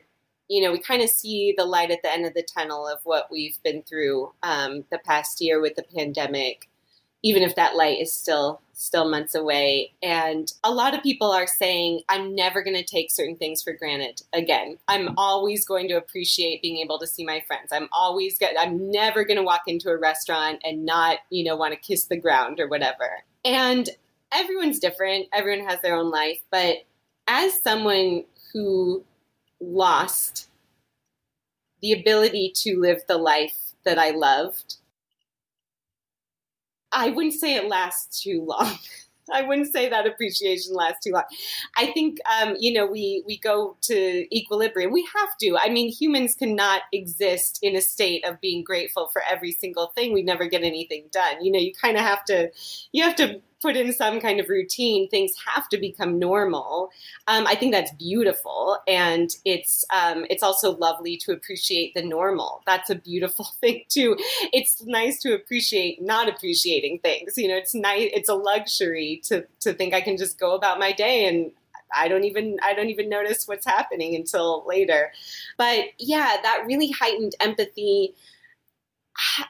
[0.48, 3.00] you know, we kind of see the light at the end of the tunnel of
[3.04, 6.70] what we've been through um, the past year with the pandemic
[7.24, 9.94] even if that light is still still months away.
[10.02, 13.74] And a lot of people are saying i'm never going to take certain things for
[13.74, 14.78] granted again.
[14.88, 17.72] I'm always going to appreciate being able to see my friends.
[17.72, 21.56] I'm always get, i'm never going to walk into a restaurant and not you know
[21.56, 23.24] want to kiss the ground or whatever.
[23.46, 23.90] And
[24.34, 25.28] everyone's different.
[25.34, 26.40] Everyone has their own life.
[26.52, 26.78] But
[27.28, 29.04] as someone who
[29.60, 30.50] lost
[31.82, 34.78] the ability to live the life that i loved
[36.92, 38.78] I wouldn't say it lasts too long.
[39.34, 41.24] I wouldn't say that appreciation lasts too long.
[41.78, 44.92] I think um, you know we we go to equilibrium.
[44.92, 45.58] We have to.
[45.58, 50.14] I mean, humans cannot exist in a state of being grateful for every single thing.
[50.14, 51.44] We never get anything done.
[51.44, 52.50] You know, you kind of have to
[52.92, 56.90] you have to put in some kind of routine, things have to become normal.
[57.28, 62.64] Um, I think that's beautiful, and it's um, it's also lovely to appreciate the normal.
[62.66, 64.18] That's a beautiful thing too.
[64.52, 67.38] It's nice to appreciate not appreciating things.
[67.38, 68.10] You know, it's nice.
[68.14, 71.52] It's a luxury to to think I can just go about my day and
[71.94, 75.12] I don't even I don't even notice what's happening until later.
[75.58, 78.16] But yeah, that really heightened empathy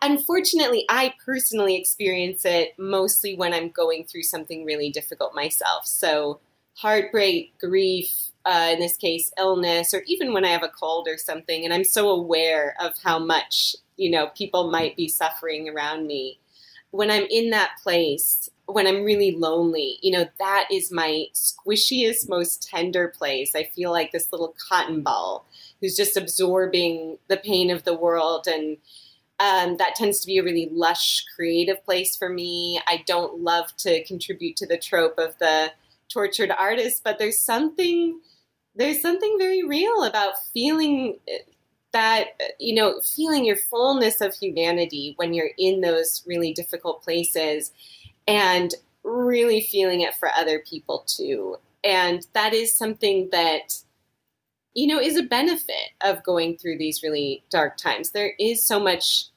[0.01, 5.85] unfortunately, I personally experience it mostly when I'm going through something really difficult myself.
[5.85, 6.39] So,
[6.75, 8.09] heartbreak, grief,
[8.45, 11.73] uh, in this case, illness, or even when I have a cold or something, and
[11.73, 16.39] I'm so aware of how much, you know, people might be suffering around me.
[16.91, 22.27] When I'm in that place, when I'm really lonely, you know, that is my squishiest,
[22.29, 23.53] most tender place.
[23.55, 25.45] I feel like this little cotton ball
[25.79, 28.77] who's just absorbing the pain of the world and
[29.41, 32.79] um, that tends to be a really lush, creative place for me.
[32.87, 35.71] I don't love to contribute to the trope of the
[36.09, 38.19] tortured artist, but there's something
[38.75, 41.17] there's something very real about feeling
[41.91, 42.27] that
[42.59, 47.71] you know feeling your fullness of humanity when you're in those really difficult places
[48.27, 53.75] and really feeling it for other people too and that is something that
[54.73, 58.79] you know is a benefit of going through these really dark times there is so
[58.79, 59.30] much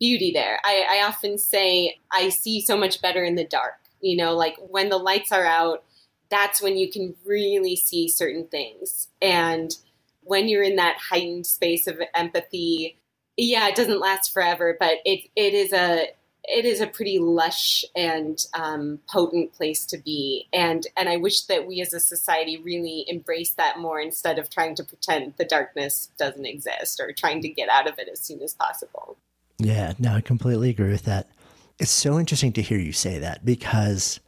[0.00, 0.58] beauty there.
[0.64, 3.74] I, I often say I see so much better in the dark.
[4.00, 5.82] You know, like when the lights are out,
[6.30, 9.08] that's when you can really see certain things.
[9.22, 9.74] And
[10.22, 12.96] when you're in that heightened space of empathy,
[13.36, 16.08] yeah, it doesn't last forever, but it it is a
[16.46, 21.42] it is a pretty lush and um, potent place to be, and and I wish
[21.42, 25.44] that we as a society really embrace that more instead of trying to pretend the
[25.44, 29.16] darkness doesn't exist or trying to get out of it as soon as possible.
[29.58, 31.30] Yeah, no, I completely agree with that.
[31.78, 34.20] It's so interesting to hear you say that because,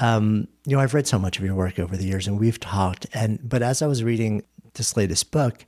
[0.00, 2.60] um, you know, I've read so much of your work over the years, and we've
[2.60, 3.06] talked.
[3.12, 4.42] And but as I was reading
[4.74, 5.66] this latest book,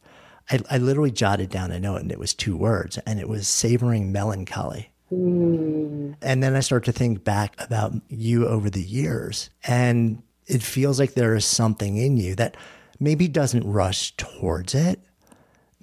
[0.50, 3.48] I, I literally jotted down a note, and it was two words, and it was
[3.48, 4.90] savoring melancholy.
[5.12, 6.16] Mm.
[6.22, 10.98] And then I start to think back about you over the years, and it feels
[10.98, 12.56] like there is something in you that
[12.98, 15.00] maybe doesn't rush towards it,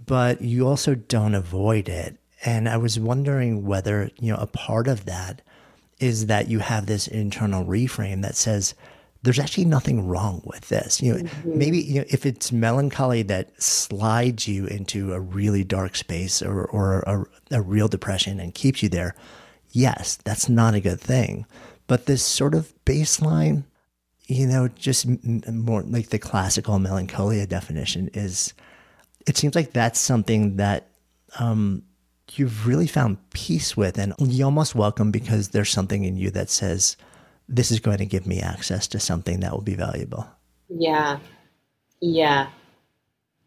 [0.05, 2.17] but you also don't avoid it.
[2.45, 5.41] And I was wondering whether, you know, a part of that
[5.99, 8.73] is that you have this internal reframe that says,
[9.21, 11.01] there's actually nothing wrong with this.
[11.01, 11.57] You know, mm-hmm.
[11.57, 16.65] maybe you know, if it's melancholy that slides you into a really dark space or,
[16.65, 19.15] or a, a real depression and keeps you there,
[19.71, 21.45] yes, that's not a good thing.
[21.87, 23.65] But this sort of baseline,
[24.27, 25.05] you know, just
[25.51, 28.53] more like the classical melancholia definition is,
[29.27, 30.91] it seems like that's something that
[31.39, 31.83] um,
[32.37, 36.49] you've really found peace with and you almost welcome because there's something in you that
[36.49, 36.97] says
[37.47, 40.27] this is going to give me access to something that will be valuable.
[40.69, 41.19] Yeah.
[42.01, 42.49] Yeah.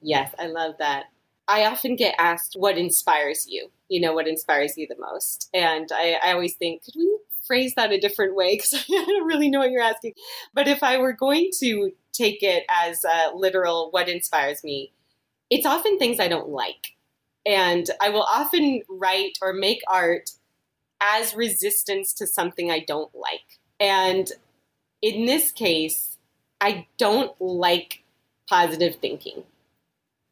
[0.00, 1.04] Yes i love that.
[1.48, 5.48] I often get asked what inspires you you know what inspires you the most.
[5.54, 8.54] And i, I always think could we phrase that a different way?
[8.56, 10.14] Because i don't really know what you're asking.
[10.54, 14.92] But if i were going to take it as a literal what inspires me?
[15.52, 16.96] it's often things i don't like
[17.44, 20.30] and I will often write or make art
[21.00, 23.58] as resistance to something I don't like.
[23.80, 24.30] And
[25.00, 26.18] in this case,
[26.60, 28.04] I don't like
[28.48, 29.42] positive thinking.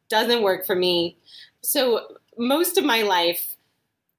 [0.09, 1.17] Doesn't work for me.
[1.61, 3.57] So most of my life,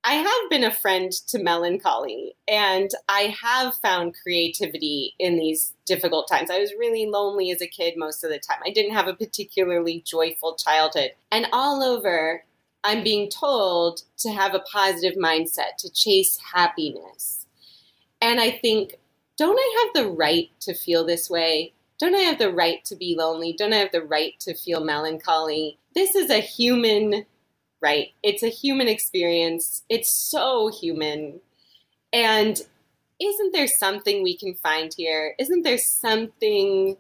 [0.05, 6.29] I have been a friend to melancholy and I have found creativity in these difficult
[6.29, 6.51] times.
[6.51, 8.59] I was really lonely as a kid most of the time.
[8.67, 11.13] I didn't have a particularly joyful childhood.
[11.31, 12.43] And all over,
[12.85, 17.47] I'm being told to have a positive mindset, to chase happiness.
[18.21, 18.97] And I think,
[19.37, 21.73] don't I have the right to feel this way?
[21.99, 23.53] Don't I have the right to be lonely?
[23.53, 25.79] Don't I have the right to feel melancholy?
[25.95, 27.27] This is a human
[27.81, 28.09] right.
[28.23, 29.83] It's a human experience.
[29.89, 31.41] It's so human.
[32.13, 32.61] And
[33.21, 35.35] isn't there something we can find here?
[35.39, 36.97] Isn't there something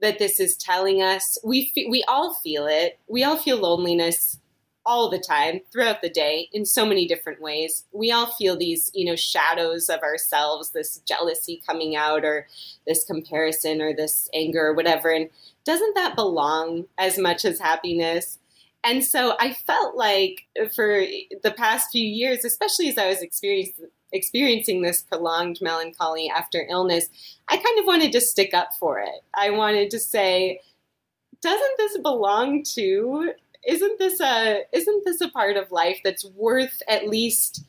[0.00, 1.38] that this is telling us?
[1.44, 2.98] We we all feel it.
[3.08, 4.38] We all feel loneliness
[4.86, 7.84] all the time throughout the day in so many different ways.
[7.92, 12.46] We all feel these you know shadows of ourselves this jealousy coming out or
[12.86, 15.10] this comparison or this anger or whatever.
[15.10, 15.30] And
[15.64, 18.38] doesn't that belong as much as happiness?
[18.82, 21.06] And so i felt like for
[21.42, 23.22] the past few years especially as i was
[24.12, 27.08] experiencing this prolonged melancholy after illness
[27.48, 29.22] i kind of wanted to stick up for it.
[29.34, 30.60] I wanted to say
[31.40, 33.32] doesn't this belong to
[33.66, 37.64] isn't this a isn't this a part of life that's worth at least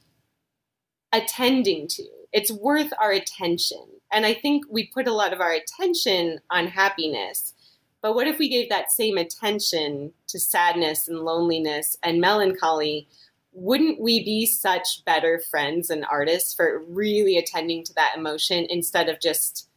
[1.14, 3.86] attending to It's worth our attention.
[4.12, 7.54] And I think we put a lot of our attention on happiness.
[8.02, 13.08] But what if we gave that same attention to sadness and loneliness and melancholy?
[13.54, 19.08] Wouldn't we be such better friends and artists for really attending to that emotion instead
[19.08, 19.70] of just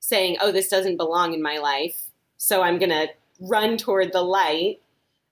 [0.00, 1.98] saying, oh, this doesn't belong in my life,
[2.38, 3.08] so I'm going to
[3.40, 4.80] run toward the light,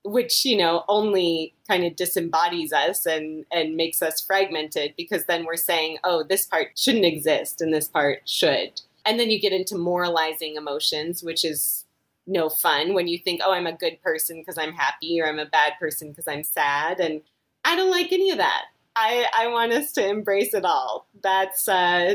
[0.06, 5.44] which, you know, only kind of disembodies us and, and makes us fragmented because then
[5.44, 8.80] we're saying, oh, this part shouldn't exist and this part should.
[9.04, 11.84] And then you get into moralizing emotions, which is
[12.26, 15.38] no fun when you think, oh, I'm a good person because I'm happy or I'm
[15.38, 17.00] a bad person because I'm sad.
[17.00, 17.22] And
[17.64, 18.66] I don't like any of that.
[18.94, 21.06] I, I want us to embrace it all.
[21.22, 22.14] That's, uh,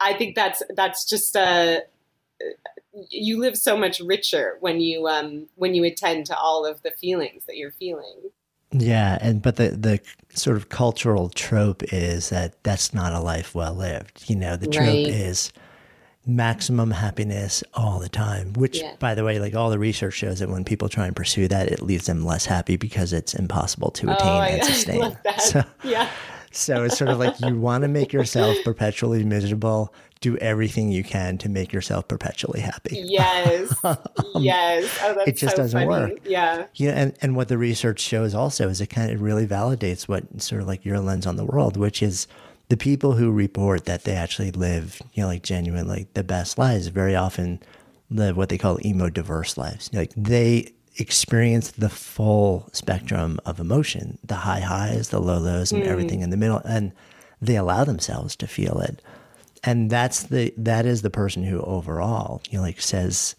[0.00, 1.80] I think that's, that's just, uh,
[3.10, 6.90] you live so much richer when you um, when you attend to all of the
[6.90, 8.30] feelings that you're feeling.
[8.72, 10.00] Yeah, and but the the
[10.34, 14.28] sort of cultural trope is that that's not a life well lived.
[14.28, 15.06] You know, the trope right.
[15.06, 15.52] is
[16.26, 18.52] maximum happiness all the time.
[18.54, 18.94] Which, yeah.
[18.98, 21.68] by the way, like all the research shows that when people try and pursue that,
[21.68, 25.18] it leaves them less happy because it's impossible to attain oh, and sustain.
[25.38, 26.08] So, yeah.
[26.52, 31.02] So it's sort of like you want to make yourself perpetually miserable do everything you
[31.02, 32.96] can to make yourself perpetually happy.
[33.04, 33.74] Yes.
[33.84, 33.98] um,
[34.36, 34.98] yes.
[35.02, 36.12] Oh, it just so doesn't funny.
[36.12, 36.20] work.
[36.24, 36.66] Yeah.
[36.74, 36.92] Yeah.
[36.92, 40.62] And, and what the research shows also is it kind of really validates what sort
[40.62, 42.28] of like your lens on the world, which is
[42.68, 46.86] the people who report that they actually live, you know, like genuinely the best lives
[46.86, 47.60] very often
[48.08, 49.90] live what they call emo diverse lives.
[49.92, 55.82] Like they experience the full spectrum of emotion, the high highs, the low lows, and
[55.82, 55.86] mm.
[55.86, 56.60] everything in the middle.
[56.64, 56.92] And
[57.40, 59.02] they allow themselves to feel it
[59.64, 63.36] and that's the that is the person who overall you know like says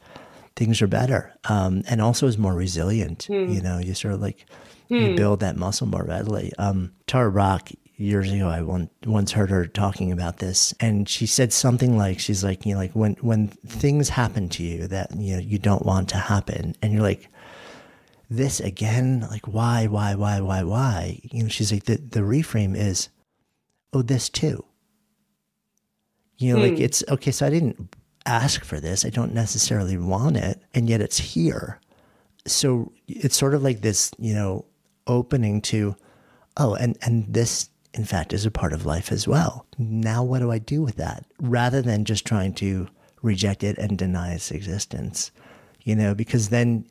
[0.56, 3.54] things are better um, and also is more resilient mm.
[3.54, 4.46] you know you sort of like
[4.90, 5.10] mm.
[5.10, 9.50] you build that muscle more readily um, tara brach years ago i one, once heard
[9.50, 13.14] her talking about this and she said something like she's like you know like when
[13.22, 17.02] when things happen to you that you know you don't want to happen and you're
[17.04, 17.28] like
[18.36, 22.76] this again like why why why why why you know she's like the, the reframe
[22.76, 23.10] is
[23.94, 24.64] oh this too
[26.44, 26.82] you know, like hmm.
[26.82, 29.06] it's okay, so I didn't ask for this.
[29.06, 31.80] I don't necessarily want it, and yet it's here.
[32.46, 34.66] So it's sort of like this, you know,
[35.08, 35.96] opening to,
[36.58, 39.66] oh, and and this in fact is a part of life as well.
[39.78, 41.26] Now what do I do with that?
[41.40, 42.88] Rather than just trying to
[43.22, 45.32] reject it and deny its existence.
[45.84, 46.86] You know, because then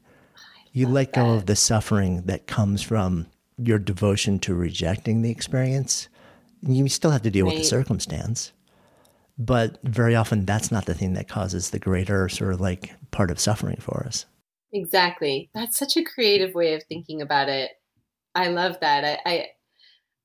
[0.72, 3.26] you let go of the suffering that comes from
[3.58, 6.08] your devotion to rejecting the experience.
[6.62, 7.54] You still have to deal right.
[7.54, 8.52] with the circumstance
[9.38, 13.30] but very often that's not the thing that causes the greater sort of like part
[13.30, 14.26] of suffering for us.
[14.72, 15.50] Exactly.
[15.54, 17.72] That's such a creative way of thinking about it.
[18.34, 19.04] I love that.
[19.04, 19.46] I, I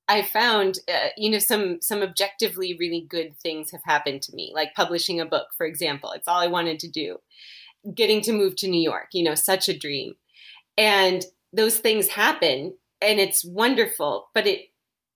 [0.10, 4.52] I found, uh, you know, some some objectively really good things have happened to me,
[4.56, 6.12] like publishing a book, for example.
[6.12, 7.18] It's all I wanted to do.
[7.94, 10.16] Getting to move to New York, you know, such a dream.
[10.78, 14.30] And those things happen, and it's wonderful.
[14.34, 14.62] But it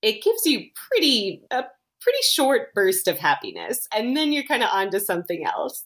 [0.02, 1.64] it gives you pretty a
[2.02, 5.86] pretty short burst of happiness and then you're kind of on to something else.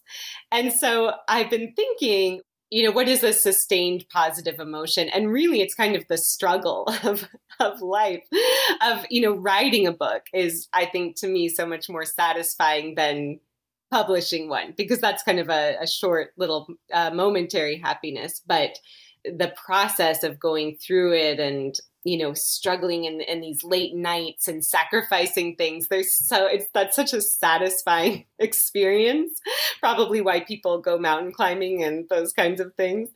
[0.52, 5.10] And so I've been thinking, you know, what is a sustained positive emotion?
[5.10, 7.28] And really it's kind of the struggle of
[7.60, 8.24] of life
[8.82, 12.96] of, you know, writing a book is I think to me so much more satisfying
[12.96, 13.40] than
[13.92, 18.80] publishing one because that's kind of a, a short little uh, momentary happiness but
[19.38, 24.48] the process of going through it and you know struggling in, in these late nights
[24.48, 25.88] and sacrificing things.
[25.90, 29.42] There's so it's that's such a satisfying experience.
[29.80, 33.10] Probably why people go mountain climbing and those kinds of things.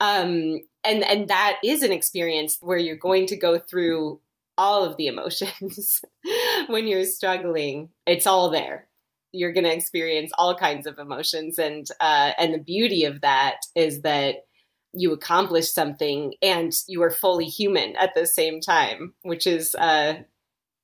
[0.00, 4.20] Um, and and that is an experience where you're going to go through
[4.58, 6.00] all of the emotions
[6.66, 7.90] when you're struggling.
[8.06, 8.88] It's all there.
[9.32, 11.58] You're going to experience all kinds of emotions.
[11.58, 14.46] And uh, and the beauty of that is that
[14.92, 20.22] you accomplish something and you are fully human at the same time, which is uh,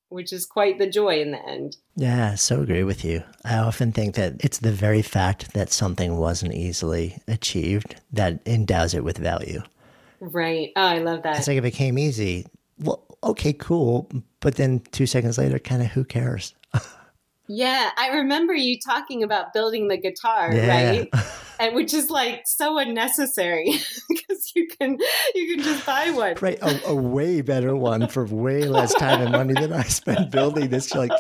[0.09, 1.77] which is quite the joy in the end.
[1.97, 3.23] Yeah, so agree with you.
[3.45, 8.95] I often think that it's the very fact that something wasn't easily achieved that endows
[8.95, 9.63] it with value.
[10.21, 10.71] Right.
[10.77, 11.39] Oh, I love that.
[11.39, 12.47] It's like if it came easy,
[12.79, 14.11] well, okay, cool.
[14.41, 16.55] But then two seconds later, kind of who cares?
[17.49, 20.69] Yeah, I remember you talking about building the guitar, yeah.
[20.69, 21.15] right?
[21.59, 23.81] And which is like so unnecessary
[24.11, 24.99] because you can
[25.35, 26.37] you can just buy one.
[26.39, 30.31] Right, a, a, way better one for way less time and money than I spent
[30.31, 31.13] building this like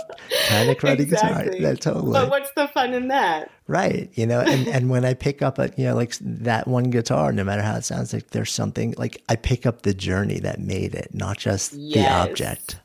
[0.48, 1.60] kind of cruddy exactly.
[1.60, 1.72] guitar.
[1.72, 2.12] That totally.
[2.12, 3.50] But what's the fun in that?
[3.66, 6.90] Right, you know, and and when I pick up a you know like that one
[6.90, 10.38] guitar, no matter how it sounds, like there's something like I pick up the journey
[10.40, 11.94] that made it, not just yes.
[11.94, 12.78] the object.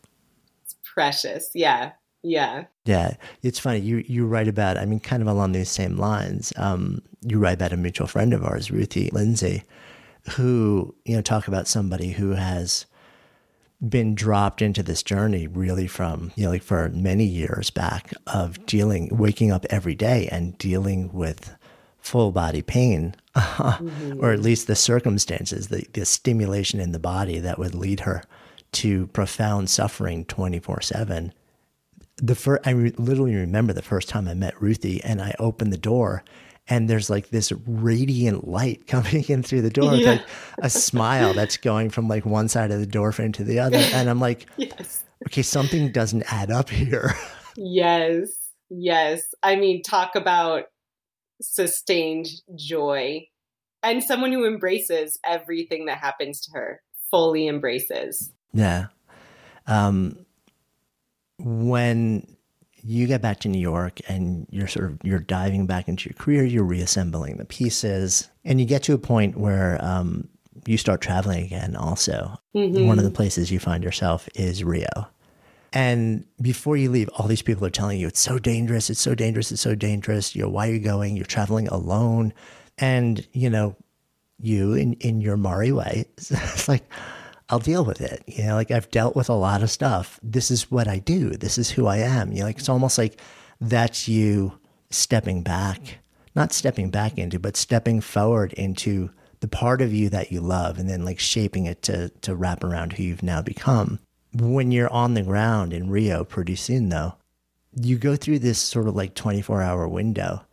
[0.63, 1.91] It's precious, yeah
[2.23, 2.65] Yeah.
[2.85, 3.15] Yeah.
[3.41, 3.79] It's funny.
[3.79, 6.53] You you write about, I mean, kind of along these same lines.
[6.57, 9.63] Um, you write about a mutual friend of ours, Ruthie Lindsey,
[10.31, 12.85] who, you know, talk about somebody who has
[13.87, 18.63] been dropped into this journey really from, you know, like for many years back of
[18.67, 21.55] dealing, waking up every day and dealing with
[21.99, 24.19] full body pain, mm-hmm.
[24.23, 28.23] or at least the circumstances, the, the stimulation in the body that would lead her
[28.71, 31.33] to profound suffering 24 7.
[32.21, 35.73] The first, I re- literally remember the first time I met Ruthie and I opened
[35.73, 36.23] the door
[36.67, 40.11] and there's like this radiant light coming in through the door, yeah.
[40.11, 40.25] like
[40.61, 43.77] a smile that's going from like one side of the door frame to the other.
[43.93, 45.03] And I'm like, yes.
[45.27, 47.15] okay, something doesn't add up here.
[47.57, 48.29] Yes.
[48.69, 49.23] Yes.
[49.43, 50.67] I mean, talk about
[51.41, 53.27] sustained joy
[53.83, 58.31] and someone who embraces everything that happens to her, fully embraces.
[58.53, 58.85] Yeah.
[59.67, 60.25] Um,
[61.43, 62.27] when
[62.83, 66.15] you get back to New York and you're sort of you're diving back into your
[66.15, 70.27] career, you're reassembling the pieces, and you get to a point where um,
[70.65, 71.75] you start traveling again.
[71.75, 72.87] Also, mm-hmm.
[72.87, 75.07] one of the places you find yourself is Rio.
[75.73, 79.15] And before you leave, all these people are telling you it's so dangerous, it's so
[79.15, 80.35] dangerous, it's so dangerous.
[80.35, 81.15] You know, why are you going?
[81.15, 82.33] You're traveling alone.
[82.77, 83.75] And, you know,
[84.39, 86.83] you in, in your Mari way, it's like,
[87.51, 88.23] I'll deal with it.
[88.27, 90.19] You know, like I've dealt with a lot of stuff.
[90.23, 91.31] This is what I do.
[91.31, 92.31] This is who I am.
[92.31, 93.19] You know, like it's almost like
[93.59, 94.57] that's you
[94.89, 95.99] stepping back,
[96.33, 99.09] not stepping back into, but stepping forward into
[99.41, 102.63] the part of you that you love and then like shaping it to to wrap
[102.63, 103.99] around who you've now become.
[104.33, 107.15] When you're on the ground in Rio pretty soon though,
[107.75, 110.45] you go through this sort of like 24 hour window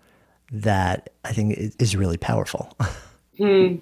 [0.51, 2.77] that I think is really powerful.
[3.39, 3.77] Hmm.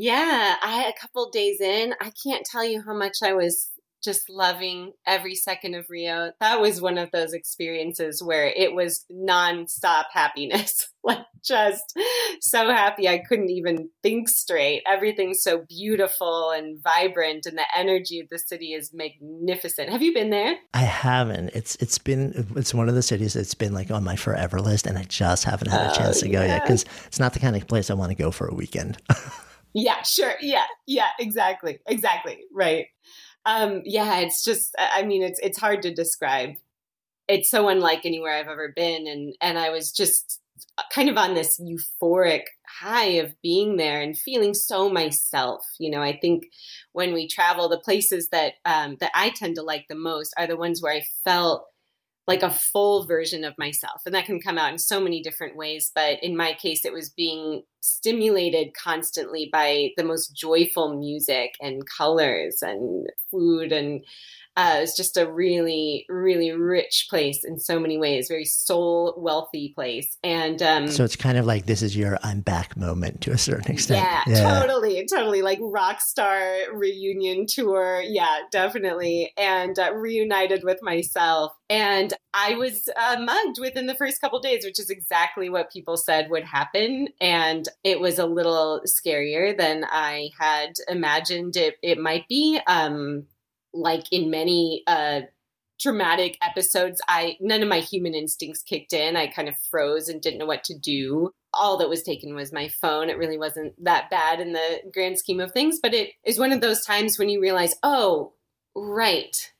[0.00, 3.68] Yeah, I a couple days in, I can't tell you how much I was
[4.02, 6.30] just loving every second of Rio.
[6.38, 10.88] That was one of those experiences where it was nonstop happiness.
[11.04, 11.98] like just
[12.40, 14.82] so happy I couldn't even think straight.
[14.86, 19.90] Everything's so beautiful and vibrant and the energy of the city is magnificent.
[19.90, 20.58] Have you been there?
[20.74, 21.48] I haven't.
[21.54, 24.86] It's it's been it's one of the cities that's been like on my forever list
[24.86, 26.58] and I just haven't had a oh, chance oh, to go yeah.
[26.58, 28.98] yet cuz it's not the kind of place I want to go for a weekend.
[29.74, 30.34] Yeah, sure.
[30.40, 31.78] Yeah, yeah, exactly.
[31.86, 32.38] Exactly.
[32.52, 32.86] Right.
[33.46, 36.52] Um, yeah, it's just I mean, it's it's hard to describe.
[37.28, 40.40] It's so unlike anywhere I've ever been and and I was just
[40.92, 42.42] kind of on this euphoric
[42.80, 45.64] high of being there and feeling so myself.
[45.78, 46.44] You know, I think
[46.92, 50.46] when we travel, the places that um, that I tend to like the most are
[50.48, 51.66] the ones where I felt
[52.28, 54.02] like a full version of myself.
[54.04, 55.90] And that can come out in so many different ways.
[55.94, 61.82] But in my case, it was being stimulated constantly by the most joyful music and
[61.86, 64.04] colors and food and
[64.58, 69.72] uh, it's just a really, really rich place in so many ways, very soul wealthy
[69.72, 70.18] place.
[70.24, 73.38] And um, so it's kind of like this is your I'm back moment to a
[73.38, 74.04] certain extent.
[74.04, 78.02] Yeah, yeah, totally, totally like rock star reunion tour.
[78.04, 79.32] Yeah, definitely.
[79.38, 81.52] And uh, reunited with myself.
[81.70, 85.96] And I was uh, mugged within the first couple days, which is exactly what people
[85.96, 87.08] said would happen.
[87.20, 92.58] And it was a little scarier than I had imagined it, it might be.
[92.66, 93.26] Um,
[93.72, 95.20] like in many uh
[95.80, 100.20] traumatic episodes i none of my human instincts kicked in i kind of froze and
[100.20, 103.72] didn't know what to do all that was taken was my phone it really wasn't
[103.82, 107.18] that bad in the grand scheme of things but it is one of those times
[107.18, 108.32] when you realize oh
[108.74, 109.52] right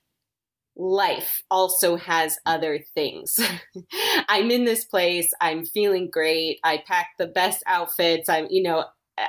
[0.78, 3.38] life also has other things.
[4.28, 5.30] I'm in this place.
[5.40, 6.60] I'm feeling great.
[6.62, 8.28] I packed the best outfits.
[8.28, 8.84] I'm, you know,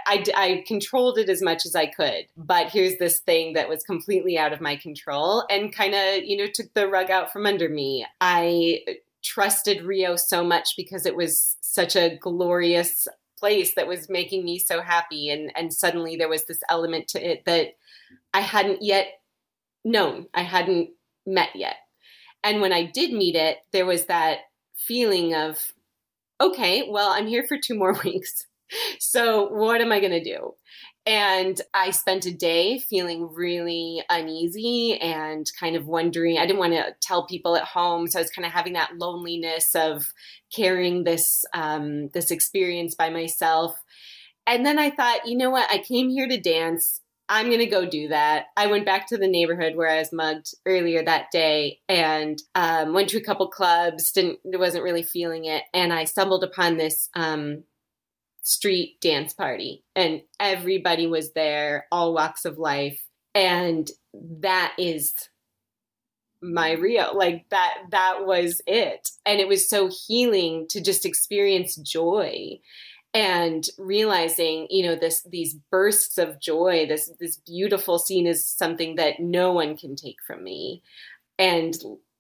[0.06, 2.26] I, I controlled it as much as I could.
[2.38, 6.38] But here's this thing that was completely out of my control and kind of, you
[6.38, 8.06] know, took the rug out from under me.
[8.22, 8.82] I
[9.24, 14.60] trusted Rio so much because it was such a glorious place that was making me
[14.60, 15.30] so happy.
[15.30, 17.76] And, and suddenly there was this element to it that
[18.34, 19.08] I hadn't yet
[19.84, 20.90] known, I hadn't
[21.26, 21.78] met yet.
[22.44, 24.40] And when I did meet it, there was that
[24.76, 25.74] feeling of,
[26.40, 28.46] okay, well, I'm here for two more weeks
[29.00, 30.54] so what am I going to do?
[31.06, 36.38] And I spent a day feeling really uneasy and kind of wondering.
[36.38, 38.98] I didn't want to tell people at home, so I was kind of having that
[38.98, 40.14] loneliness of
[40.54, 43.82] carrying this um, this experience by myself.
[44.46, 45.70] And then I thought, you know what?
[45.72, 47.02] I came here to dance.
[47.28, 48.46] I'm going to go do that.
[48.58, 52.94] I went back to the neighborhood where I was mugged earlier that day and um,
[52.94, 54.12] went to a couple clubs.
[54.12, 57.64] Didn't wasn't really feeling it, and I stumbled upon this um,
[58.50, 65.14] street dance party and everybody was there all walks of life and that is
[66.42, 67.14] my Rio.
[67.14, 69.10] Like that that was it.
[69.26, 72.60] And it was so healing to just experience joy
[73.14, 78.96] and realizing, you know, this these bursts of joy, this this beautiful scene is something
[78.96, 80.82] that no one can take from me.
[81.38, 81.76] And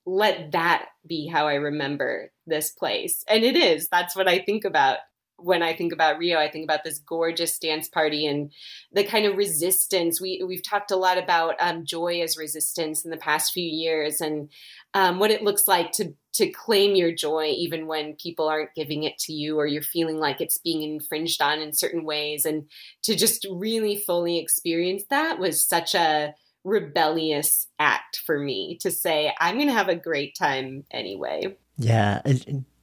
[0.05, 3.23] let that be how I remember this place.
[3.27, 3.88] And it is.
[3.89, 4.99] That's what I think about
[5.41, 8.51] when I think about Rio, I think about this gorgeous dance party and
[8.91, 10.19] the kind of resistance.
[10.19, 14.21] We we've talked a lot about um, joy as resistance in the past few years,
[14.21, 14.49] and
[14.93, 19.03] um, what it looks like to to claim your joy even when people aren't giving
[19.03, 22.69] it to you, or you're feeling like it's being infringed on in certain ways, and
[23.03, 26.33] to just really fully experience that was such a
[26.63, 31.55] rebellious act for me to say I'm going to have a great time anyway.
[31.77, 32.21] Yeah.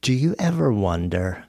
[0.01, 1.43] Do you ever wonder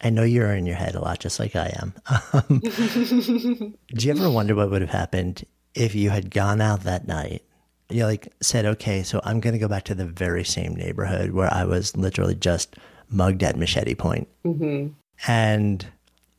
[0.00, 1.94] I know you're in your head a lot, just like I am.
[2.32, 5.44] Um, do you ever wonder what would have happened
[5.74, 7.42] if you had gone out that night?
[7.90, 11.32] You like said, okay, so I'm going to go back to the very same neighborhood
[11.32, 12.76] where I was literally just
[13.08, 14.28] mugged at machete point.
[14.44, 14.88] Mm-hmm.
[15.26, 15.86] And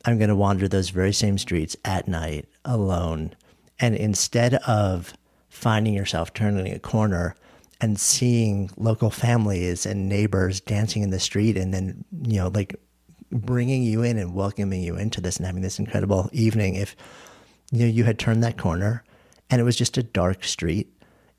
[0.04, 3.34] I'm going to wander those very same streets at night alone.
[3.78, 5.12] And instead of
[5.48, 7.34] finding yourself turning a corner
[7.80, 12.76] and seeing local families and neighbors dancing in the street and then, you know, like
[13.32, 16.96] bringing you in and welcoming you into this and having this incredible evening if
[17.70, 19.04] you know you had turned that corner
[19.48, 20.92] and it was just a dark street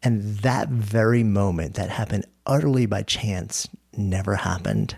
[0.03, 3.67] and that very moment that happened utterly by chance
[3.97, 4.95] never happened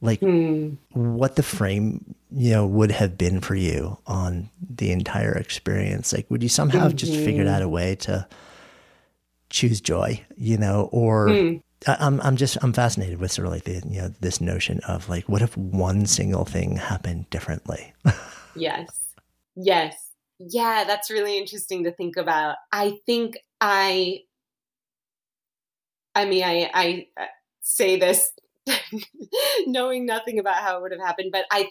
[0.00, 0.76] like mm.
[0.92, 6.30] what the frame you know would have been for you on the entire experience like
[6.30, 6.84] would you somehow mm-hmm.
[6.84, 8.26] have just figured out a way to
[9.50, 11.62] choose joy you know or mm.
[11.86, 15.08] I'm I'm just I'm fascinated with sort of like the you know this notion of
[15.08, 17.92] like what if one single thing happened differently?
[18.56, 18.88] yes.
[19.56, 19.94] Yes.
[20.38, 22.56] Yeah, that's really interesting to think about.
[22.72, 24.20] I think I
[26.14, 27.26] I mean I I uh,
[27.60, 28.32] say this
[29.66, 31.70] knowing nothing about how it would have happened, but I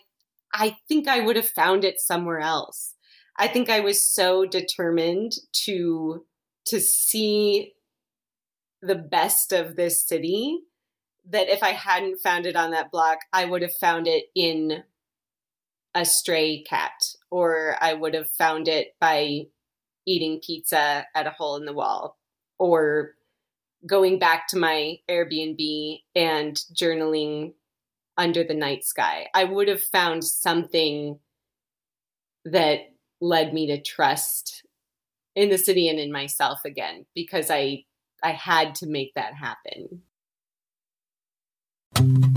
[0.53, 2.95] I think I would have found it somewhere else.
[3.37, 5.33] I think I was so determined
[5.65, 6.25] to
[6.65, 7.73] to see
[8.81, 10.61] the best of this city
[11.29, 14.83] that if I hadn't found it on that block, I would have found it in
[15.93, 16.93] a stray cat,
[17.29, 19.47] or I would have found it by
[20.07, 22.17] eating pizza at a hole in the wall,
[22.57, 23.11] or
[23.85, 27.53] going back to my Airbnb and journaling
[28.17, 29.27] under the night sky.
[29.33, 31.19] I would have found something
[32.45, 32.79] that
[33.19, 34.65] led me to trust
[35.35, 37.85] in the city and in myself again because I
[38.23, 40.01] I had to make that happen.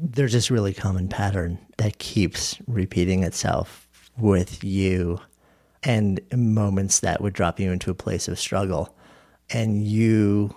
[0.00, 5.18] there's this really common pattern that keeps repeating itself with you
[5.82, 8.94] and moments that would drop you into a place of struggle.
[9.50, 10.54] And you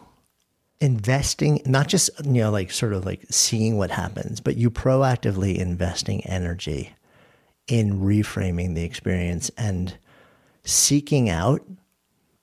[0.81, 5.55] investing not just you know like sort of like seeing what happens but you proactively
[5.55, 6.91] investing energy
[7.67, 9.95] in reframing the experience and
[10.63, 11.61] seeking out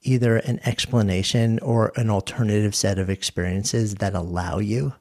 [0.02, 4.94] either an explanation or an alternative set of experiences that allow you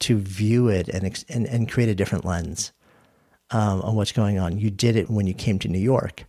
[0.00, 2.72] to view it and, and, and create a different lens
[3.50, 4.58] um, on what's going on.
[4.58, 6.24] You did it when you came to New York.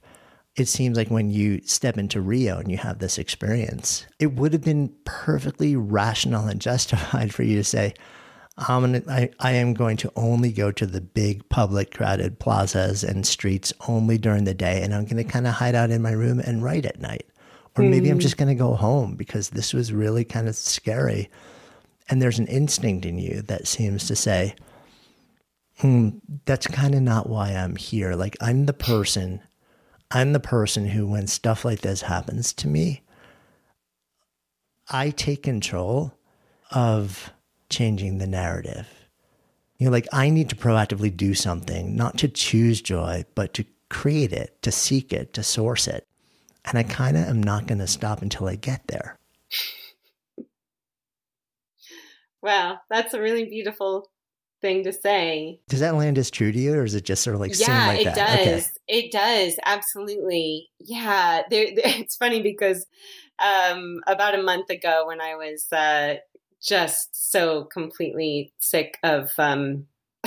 [0.55, 4.53] It seems like when you step into Rio and you have this experience, it would
[4.53, 7.93] have been perfectly rational and justified for you to say,
[8.57, 13.03] I'm gonna, I, I am going to only go to the big public crowded plazas
[13.03, 14.81] and streets only during the day.
[14.81, 17.27] And I'm going to kind of hide out in my room and write at night.
[17.77, 18.21] Or maybe I'm hmm.
[18.21, 21.29] just going to go home because this was really kind of scary.
[22.09, 24.55] And there's an instinct in you that seems to say,
[25.79, 26.09] hmm,
[26.45, 28.15] that's kind of not why I'm here.
[28.15, 29.41] Like, I'm the person,
[30.11, 33.01] I'm the person who, when stuff like this happens to me,
[34.89, 36.13] I take control
[36.71, 37.31] of
[37.69, 38.87] changing the narrative.
[39.77, 43.65] You know, like I need to proactively do something, not to choose joy, but to
[43.89, 46.05] create it, to seek it, to source it.
[46.65, 49.17] And I kind of am not going to stop until I get there.
[52.47, 54.09] Wow, that's a really beautiful
[54.61, 55.59] thing to say.
[55.67, 57.87] Does that land as true to you, or is it just sort of like yeah,
[57.87, 58.37] like it does.
[58.37, 58.63] Okay.
[58.87, 60.69] It does absolutely.
[60.79, 62.85] Yeah, there, there, it's funny because
[63.37, 66.19] um, about a month ago, when I was uh,
[66.63, 69.87] just so completely sick of um,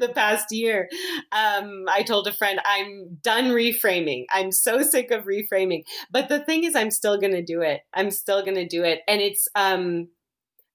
[0.00, 0.90] the past year.
[1.32, 4.26] Um, I told a friend, I'm done reframing.
[4.30, 5.84] I'm so sick of reframing.
[6.10, 7.80] But the thing is, I'm still going to do it.
[7.94, 9.00] I'm still going to do it.
[9.08, 10.08] And it's, um,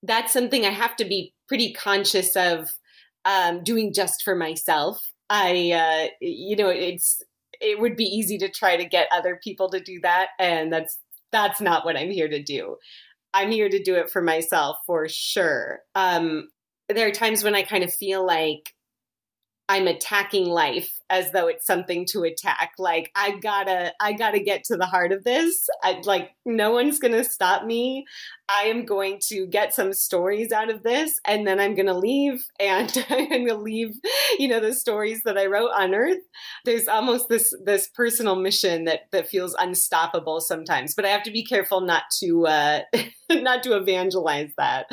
[0.04, 2.70] that's something I have to be pretty conscious of
[3.26, 5.02] um, doing just for myself.
[5.30, 7.22] I, uh, you know, it's,
[7.60, 10.30] it would be easy to try to get other people to do that.
[10.40, 10.98] And that's,
[11.32, 12.78] that's not what I'm here to do.
[13.34, 15.80] I'm here to do it for myself for sure.
[15.96, 16.50] Um,
[16.90, 18.74] there are times when I kind of feel like
[19.68, 22.74] I'm attacking life as though it's something to attack.
[22.78, 25.68] Like I gotta, I gotta get to the heart of this.
[25.84, 28.06] I, like no one's gonna stop me.
[28.50, 32.46] I am going to get some stories out of this, and then I'm gonna leave,
[32.60, 33.96] and I'm gonna leave,
[34.40, 36.22] you know, the stories that I wrote on Earth.
[36.64, 41.32] There's almost this this personal mission that that feels unstoppable sometimes, but I have to
[41.32, 42.82] be careful not to uh,
[43.30, 44.86] not to evangelize that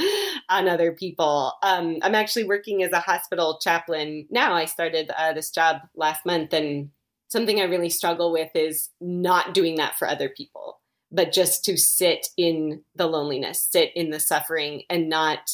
[0.49, 1.53] on other people.
[1.63, 4.55] Um, I'm actually working as a hospital chaplain now.
[4.55, 6.53] I started uh, this job last month.
[6.53, 6.91] And
[7.29, 10.81] something I really struggle with is not doing that for other people,
[11.11, 15.51] but just to sit in the loneliness, sit in the suffering and not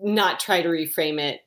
[0.00, 1.40] not try to reframe it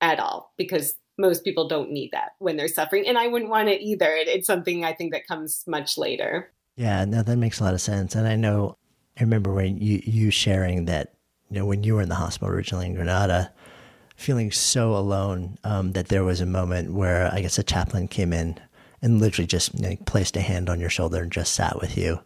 [0.00, 3.68] at all because most people don't need that when they're suffering and I wouldn't want
[3.68, 4.10] it either.
[4.14, 6.50] It, it's something I think that comes much later.
[6.76, 8.14] Yeah, no, that makes a lot of sense.
[8.14, 8.76] And I know
[9.18, 11.14] I remember when you you sharing that,
[11.50, 13.52] you know, when you were in the hospital originally in Granada,
[14.16, 18.32] feeling so alone um, that there was a moment where I guess a chaplain came
[18.32, 18.58] in
[19.02, 21.96] and literally just you know, placed a hand on your shoulder and just sat with
[21.96, 22.18] you.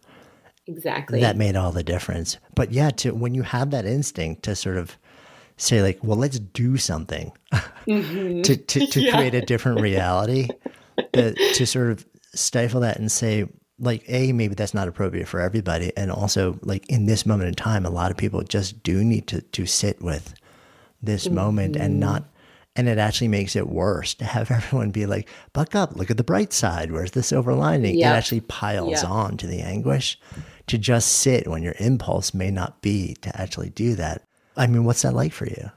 [0.67, 1.19] Exactly.
[1.19, 2.37] That made all the difference.
[2.55, 4.97] But yeah, to when you have that instinct to sort of
[5.57, 8.41] say like, well, let's do something mm-hmm.
[8.43, 9.15] to to, to yeah.
[9.15, 10.47] create a different reality,
[11.13, 13.45] that, to sort of stifle that and say
[13.79, 17.53] like a maybe that's not appropriate for everybody and also like in this moment in
[17.55, 20.33] time a lot of people just do need to to sit with
[21.01, 21.35] this mm-hmm.
[21.35, 22.25] moment and not
[22.75, 26.17] and it actually makes it worse to have everyone be like buck up look at
[26.17, 27.97] the bright side where's the silver lining?
[27.97, 28.13] Yep.
[28.13, 29.09] it actually piles yep.
[29.09, 30.19] on to the anguish.
[30.67, 34.23] To just sit when your impulse may not be to actually do that.
[34.55, 35.69] I mean what's that like for you?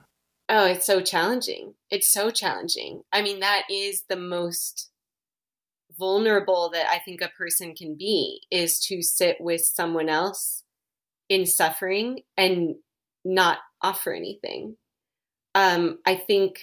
[0.48, 1.74] Oh it's so challenging.
[1.90, 3.02] It's so challenging.
[3.12, 4.90] I mean that is the most
[5.98, 10.62] vulnerable that i think a person can be is to sit with someone else
[11.28, 12.74] in suffering and
[13.24, 14.76] not offer anything
[15.54, 16.60] um, I think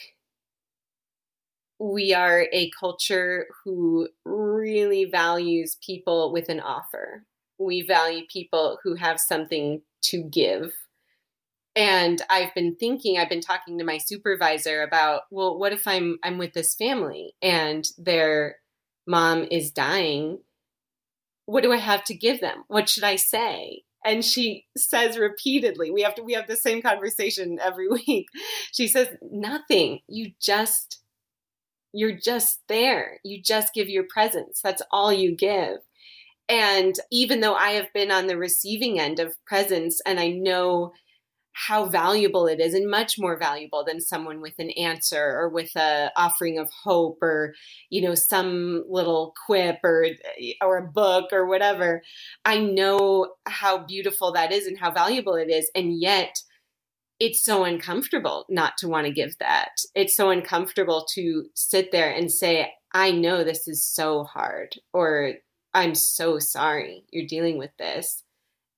[1.79, 7.25] we are a culture who really values people with an offer.
[7.57, 10.73] We value people who have something to give.
[11.75, 16.19] And I've been thinking, I've been talking to my supervisor about, well, what if I'm
[16.23, 18.57] I'm with this family and their
[19.07, 20.39] mom is dying?
[21.45, 22.63] What do I have to give them?
[22.67, 23.83] What should I say?
[24.05, 28.27] And she says repeatedly we have to we have the same conversation every week.
[28.71, 29.99] She says nothing.
[30.07, 31.01] You just
[31.93, 33.19] you're just there.
[33.23, 34.61] You just give your presence.
[34.63, 35.77] That's all you give.
[36.49, 40.91] And even though i have been on the receiving end of presence and i know
[41.53, 45.75] how valuable it is and much more valuable than someone with an answer or with
[45.75, 47.53] a offering of hope or
[47.89, 50.07] you know some little quip or
[50.61, 52.01] or a book or whatever
[52.45, 56.41] i know how beautiful that is and how valuable it is and yet
[57.19, 62.11] it's so uncomfortable not to want to give that it's so uncomfortable to sit there
[62.11, 65.33] and say i know this is so hard or
[65.73, 68.23] I'm so sorry you're dealing with this.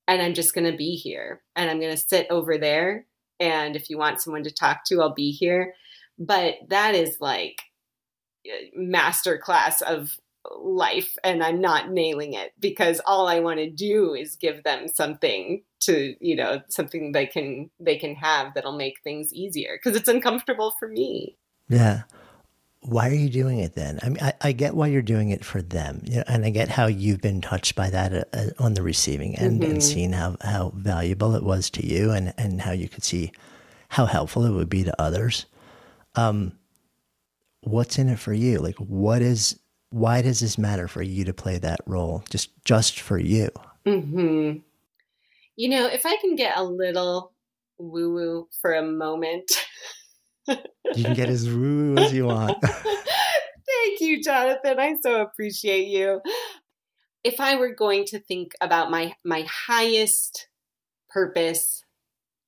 [0.08, 3.06] And I'm just going to be here and I'm going to sit over there.
[3.40, 5.74] And if you want someone to talk to, I'll be here.
[6.20, 7.62] But that is like
[8.46, 10.18] uh, master class of
[10.58, 14.88] life and I'm not nailing it because all I want to do is give them
[14.88, 19.98] something to, you know, something they can they can have that'll make things easier because
[19.98, 21.38] it's uncomfortable for me.
[21.70, 22.04] Yeah.
[22.86, 24.00] Why are you doing it then?
[24.04, 26.50] I mean, I, I get why you're doing it for them, you know, and I
[26.50, 29.72] get how you've been touched by that uh, uh on the receiving end mm-hmm.
[29.72, 33.32] and seen how, how valuable it was to you and, and how you could see
[33.90, 35.46] how helpful it would be to others.
[36.16, 36.54] Um,
[37.62, 38.60] what's in it for you?
[38.60, 39.60] Like, what is
[39.94, 43.48] why does this matter for you to play that role just just for you
[43.86, 44.54] hmm
[45.56, 47.32] you know if i can get a little
[47.78, 49.52] woo woo for a moment
[50.48, 52.58] you can get as woo as you want.
[52.64, 54.80] Thank you jonathan.
[54.80, 56.22] I so appreciate you.
[57.24, 60.48] If i were going to think about my my highest
[61.10, 61.84] purpose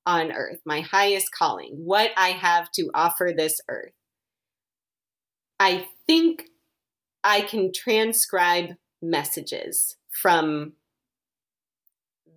[0.04, 3.92] on earth my highest calling what i have to offer this earth
[5.58, 6.44] i think
[7.26, 10.74] I can transcribe messages from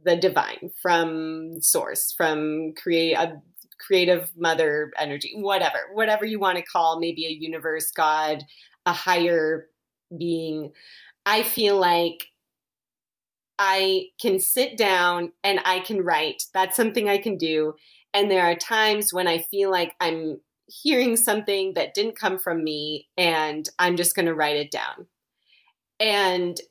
[0.03, 3.39] the divine, from source, from create a
[3.89, 8.43] creative mother energy, whatever, whatever you want to call maybe a universe, God,
[8.85, 9.65] a higher
[10.15, 10.71] being.
[11.25, 12.27] I feel like
[13.57, 16.43] I can sit down and I can write.
[16.53, 17.73] That's something I can do.
[18.13, 22.63] And there are times when I feel like I'm hearing something that didn't come from
[22.63, 25.07] me and I'm just going to write it down.
[25.99, 26.61] And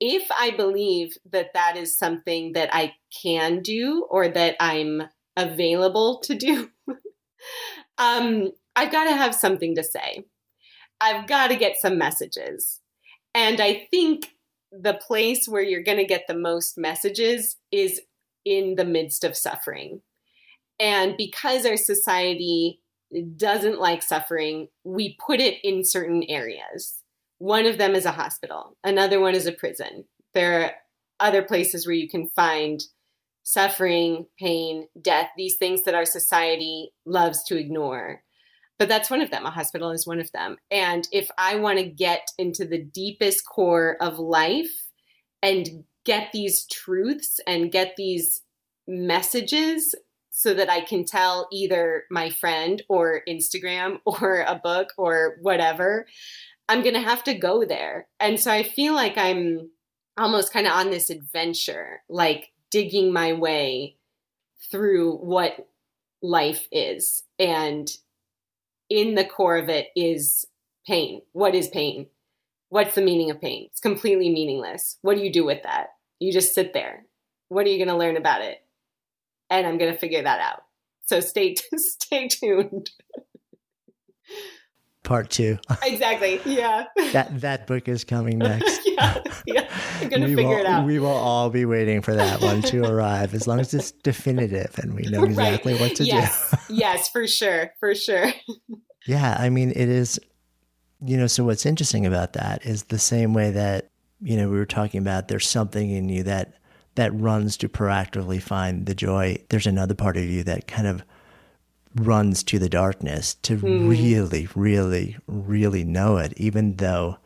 [0.00, 5.04] if I believe that that is something that I can do or that I'm
[5.36, 6.70] available to do,
[7.98, 10.24] um, I've got to have something to say.
[11.00, 12.80] I've got to get some messages.
[13.34, 14.30] And I think
[14.70, 18.00] the place where you're going to get the most messages is
[18.44, 20.00] in the midst of suffering.
[20.80, 22.80] And because our society
[23.36, 26.94] doesn't like suffering, we put it in certain areas.
[27.38, 30.04] One of them is a hospital, another one is a prison.
[30.32, 30.72] There are
[31.20, 32.80] other places where you can find
[33.44, 38.22] suffering, pain, death, these things that our society loves to ignore.
[38.78, 39.46] But that's one of them.
[39.46, 40.56] A hospital is one of them.
[40.70, 44.72] And if I want to get into the deepest core of life
[45.42, 48.42] and get these truths and get these
[48.88, 49.94] messages
[50.30, 56.06] so that I can tell either my friend or Instagram or a book or whatever,
[56.68, 58.08] I'm going to have to go there.
[58.18, 59.70] And so I feel like I'm
[60.16, 63.96] almost kind of on this adventure, like digging my way
[64.70, 65.68] through what
[66.22, 67.22] life is.
[67.38, 67.88] And
[68.90, 70.44] in the core of it is
[70.86, 71.22] pain.
[71.32, 72.08] What is pain?
[72.70, 73.68] What's the meaning of pain?
[73.70, 74.98] It's completely meaningless.
[75.02, 75.90] What do you do with that?
[76.18, 77.06] You just sit there.
[77.48, 78.58] What are you going to learn about it?
[79.50, 80.62] and I'm going to figure that out.
[81.06, 82.90] So stay stay tuned.
[85.04, 85.58] Part two.
[85.82, 86.40] exactly.
[86.44, 86.86] Yeah.
[87.12, 88.80] that that book is coming next.
[88.86, 89.22] yeah.
[89.46, 89.68] Yeah.
[90.00, 90.86] I'm gonna we figure will, it out.
[90.86, 94.78] We will all be waiting for that one to arrive, as long as it's definitive
[94.78, 95.80] and we know exactly right.
[95.80, 96.50] what to yes.
[96.50, 96.56] do.
[96.74, 97.70] yes, for sure.
[97.78, 98.32] For sure.
[99.06, 99.36] yeah.
[99.38, 100.18] I mean, it is.
[101.06, 103.90] You know, so what's interesting about that is the same way that
[104.22, 105.28] you know we were talking about.
[105.28, 106.54] There's something in you that
[106.94, 111.02] that runs to proactively find the joy, there's another part of you that kind of
[111.94, 113.88] runs to the darkness to mm.
[113.88, 117.18] really, really, really know it, even though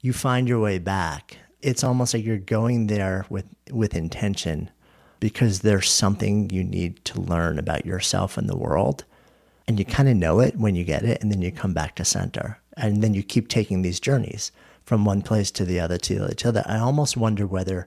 [0.00, 1.38] you find your way back.
[1.60, 4.70] It's almost like you're going there with, with intention
[5.20, 9.04] because there's something you need to learn about yourself and the world.
[9.68, 11.94] And you kind of know it when you get it, and then you come back
[11.94, 12.58] to center.
[12.76, 14.50] And then you keep taking these journeys
[14.84, 16.64] from one place to the other to the other.
[16.66, 17.86] I almost wonder whether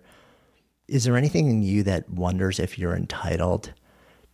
[0.88, 3.74] is there anything in you that wonders if you're entitled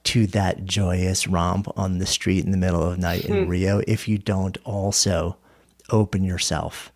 [0.04, 3.50] to that joyous romp on the street in the middle of night in hmm.
[3.50, 5.38] Rio if you don't also
[5.90, 6.92] open yourself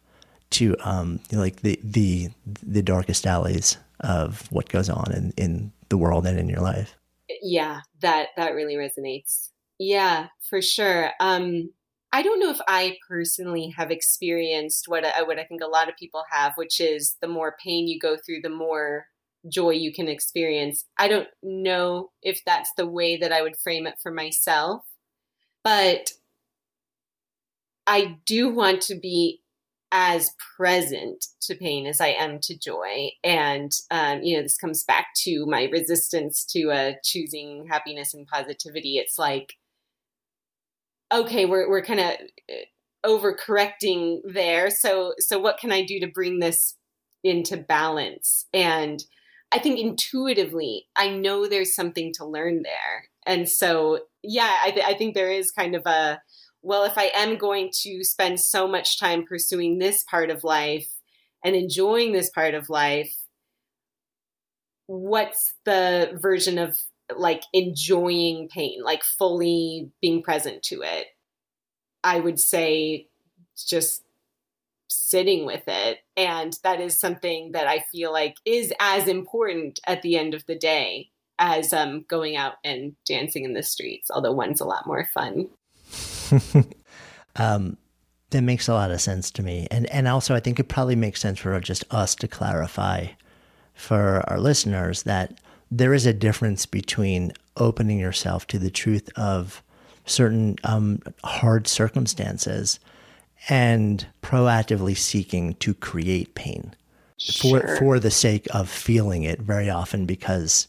[0.51, 2.29] to um, like the the
[2.63, 6.95] the darkest alleys of what goes on in, in the world and in your life?
[7.41, 9.49] Yeah, that that really resonates.
[9.77, 11.11] Yeah, for sure.
[11.19, 11.71] Um,
[12.13, 15.89] I don't know if I personally have experienced what I, what I think a lot
[15.89, 19.07] of people have, which is the more pain you go through, the more
[19.49, 20.85] joy you can experience.
[20.97, 24.83] I don't know if that's the way that I would frame it for myself,
[25.63, 26.11] but
[27.87, 29.41] I do want to be
[29.91, 33.11] as present to pain as I am to joy.
[33.23, 38.27] And, um, you know, this comes back to my resistance to uh, choosing happiness and
[38.27, 38.97] positivity.
[38.97, 39.53] It's like,
[41.13, 42.11] okay, we're, we're kind of
[42.49, 44.69] uh, overcorrecting there.
[44.71, 46.75] So, so what can I do to bring this
[47.25, 48.45] into balance.
[48.53, 49.03] And
[49.55, 53.05] I think intuitively, I know there's something to learn there.
[53.25, 56.21] And so, yeah, I, th- I think there is kind of a,
[56.61, 60.89] well, if I am going to spend so much time pursuing this part of life
[61.41, 63.15] and enjoying this part of life,
[64.87, 66.77] what's the version of
[67.15, 71.07] like enjoying pain, like fully being present to it?
[72.03, 73.07] I would say
[73.55, 74.04] just
[74.95, 75.99] sitting with it.
[76.17, 80.45] And that is something that I feel like is as important at the end of
[80.45, 84.87] the day as um, going out and dancing in the streets, although one's a lot
[84.87, 85.47] more fun.
[87.35, 87.77] um,
[88.29, 89.67] that makes a lot of sense to me.
[89.69, 93.07] And, and also, I think it probably makes sense for just us to clarify
[93.73, 95.39] for our listeners that
[95.69, 99.61] there is a difference between opening yourself to the truth of
[100.05, 102.79] certain um, hard circumstances
[103.49, 106.75] and proactively seeking to create pain
[107.17, 107.61] sure.
[107.61, 110.67] for for the sake of feeling it very often because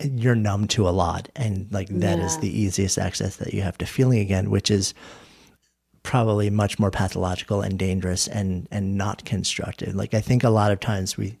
[0.00, 2.24] you're numb to a lot and like that yeah.
[2.24, 4.94] is the easiest access that you have to feeling again which is
[6.02, 10.70] probably much more pathological and dangerous and and not constructive like i think a lot
[10.70, 11.36] of times we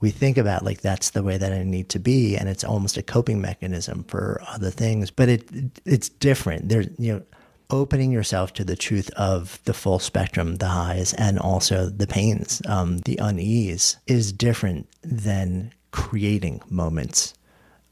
[0.00, 2.96] we think about like that's the way that I need to be, and it's almost
[2.96, 5.10] a coping mechanism for other things.
[5.10, 5.50] But it
[5.84, 6.68] it's different.
[6.68, 7.22] There's you know
[7.70, 12.62] opening yourself to the truth of the full spectrum, the highs and also the pains,
[12.66, 17.34] um, the unease is different than creating moments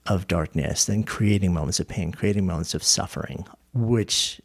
[0.06, 4.40] of darkness, than creating moments of pain, creating moments of suffering, which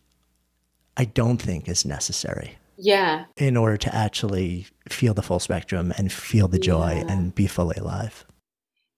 [0.98, 2.58] I don't think is necessary.
[2.78, 3.26] Yeah.
[3.38, 7.12] In order to actually feel the full spectrum and feel the joy yeah.
[7.12, 8.26] and be fully alive.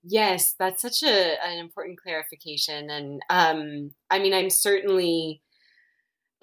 [0.04, 2.90] Yes, that's such a an important clarification.
[2.90, 5.42] And um, I mean, I'm certainly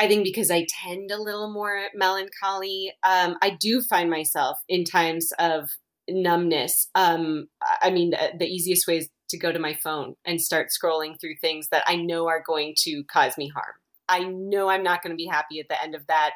[0.00, 4.84] I think because I tend a little more melancholy, um, I do find myself in
[4.84, 5.68] times of
[6.08, 6.88] numbness.
[6.94, 7.48] Um,
[7.82, 11.20] I mean, the, the, easiest way is to go to my phone and start scrolling
[11.20, 13.74] through things that I know are going to cause me harm.
[14.08, 16.30] I know I'm not going to be happy at the end of that.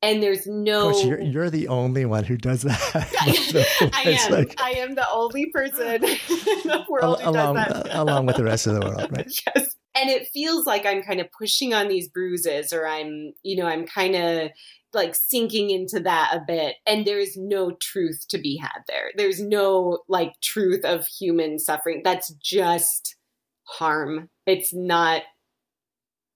[0.00, 0.92] And there's no.
[0.92, 2.80] Coach, you're, you're the only one who does that.
[3.92, 4.32] I am.
[4.32, 4.60] Like...
[4.60, 6.18] I am the only person in
[6.64, 7.96] the world who along, does that.
[7.96, 9.26] Uh, along with the rest of the world, right?
[9.56, 13.56] yes and it feels like i'm kind of pushing on these bruises or i'm you
[13.56, 14.50] know i'm kind of
[14.94, 19.10] like sinking into that a bit and there is no truth to be had there
[19.16, 23.16] there's no like truth of human suffering that's just
[23.64, 25.22] harm it's not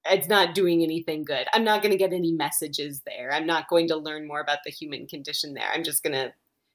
[0.07, 3.69] it's not doing anything good i'm not going to get any messages there i'm not
[3.69, 6.33] going to learn more about the human condition there i'm just going to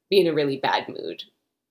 [0.10, 1.24] be in a really bad mood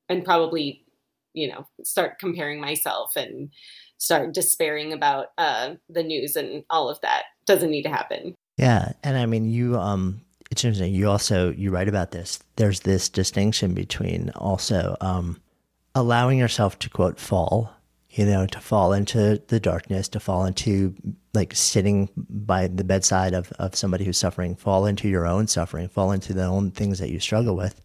[0.09, 0.85] and probably
[1.33, 3.51] you know start comparing myself and
[3.99, 7.25] start despairing about uh, the news and all of that.
[7.47, 8.35] Doesn't need to happen.
[8.57, 10.95] Yeah, and I mean, you um, it's interesting.
[10.95, 12.41] You also you write about this.
[12.57, 15.41] There's this distinction between also um,
[15.95, 17.73] allowing yourself to quote fall,
[18.11, 20.95] you know, to fall into the darkness, to fall into
[21.37, 25.89] like sitting by the bedside of of somebody who's suffering, fall into your own suffering,
[25.89, 27.81] fall into the own things that you struggle with,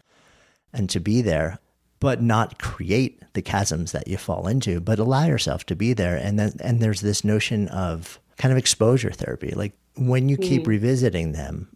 [0.74, 1.60] and to be there
[2.02, 6.18] but not create the chasms that you fall into, but allow yourself to be there.
[6.18, 9.54] And then, and there's this notion of kind of exposure therapy.
[9.56, 10.68] Like when you keep mm.
[10.68, 11.70] revisiting them,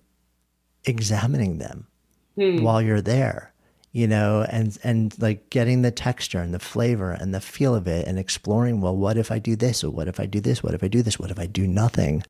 [0.84, 1.86] examining them
[2.36, 2.64] mm.
[2.64, 3.54] while you're there,
[3.96, 7.88] you know, and, and like getting the texture and the flavor and the feel of
[7.88, 9.86] it and exploring, well, what if I do this?
[9.86, 10.62] Or what if I do this?
[10.62, 11.18] What if I do this?
[11.18, 12.22] What if I do nothing?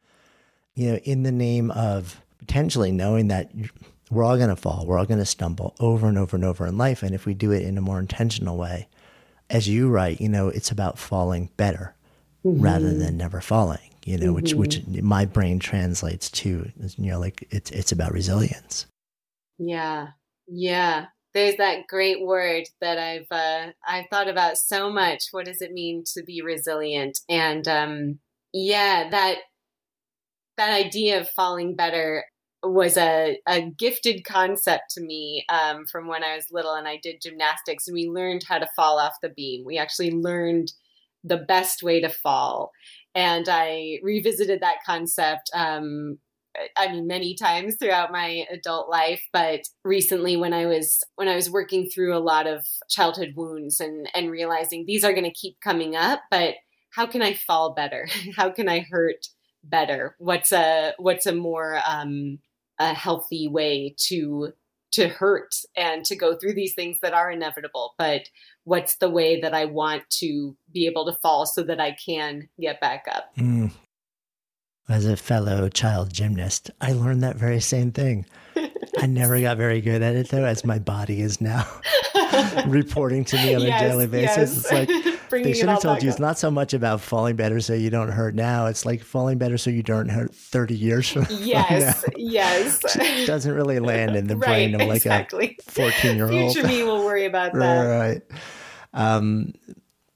[0.75, 3.49] You know, in the name of potentially knowing that
[4.11, 4.85] we're all going to fall.
[4.85, 7.01] We're all going to stumble over and over and over in life.
[7.01, 8.87] And if we do it in a more intentional way,
[9.49, 11.95] as you write, you know, it's about falling better
[12.45, 12.61] mm-hmm.
[12.61, 14.35] rather than never falling, you know, mm-hmm.
[14.35, 15.03] which, which mm-hmm.
[15.03, 18.85] my brain translates to, you know, like it's, it's about resilience.
[19.57, 20.09] Yeah.
[20.47, 21.07] Yeah.
[21.35, 25.25] There's that great word that I've, uh, I've thought about so much.
[25.31, 27.19] What does it mean to be resilient?
[27.29, 28.19] And, um,
[28.53, 29.37] yeah, that,
[30.57, 32.25] that idea of falling better
[32.63, 36.99] was a, a gifted concept to me um, from when I was little and I
[37.03, 39.65] did gymnastics and we learned how to fall off the beam.
[39.65, 40.71] We actually learned
[41.23, 42.71] the best way to fall.
[43.13, 46.17] And I revisited that concept, um,
[46.77, 51.35] I mean, many times throughout my adult life, but recently when I was when I
[51.35, 55.31] was working through a lot of childhood wounds and and realizing these are going to
[55.31, 56.55] keep coming up, but
[56.91, 58.07] how can I fall better?
[58.35, 59.27] how can I hurt
[59.63, 60.15] better?
[60.19, 62.39] What's a what's a more um,
[62.79, 64.53] a healthy way to
[64.91, 68.29] to hurt and to go through these things that are inevitable but
[68.63, 72.47] what's the way that i want to be able to fall so that i can
[72.59, 73.69] get back up mm.
[74.87, 78.25] As a fellow child gymnast i learned that very same thing
[78.99, 81.65] i never got very good at it though as my body is now
[82.67, 84.37] reporting to me on Yes, a daily basis.
[84.37, 84.57] yes.
[84.57, 84.89] It's like
[85.43, 88.09] they should have told you it's not so much about falling better so you don't
[88.09, 88.65] hurt now.
[88.67, 92.13] It's like falling better so you don't hurt 30 years from, Yes, now.
[92.17, 92.79] yes.
[92.95, 95.57] It doesn't really land in the right, brain of like exactly.
[95.67, 96.53] a 14 year old.
[96.53, 97.83] Future of me will worry about that.
[97.85, 98.21] Right.
[98.93, 99.53] Um,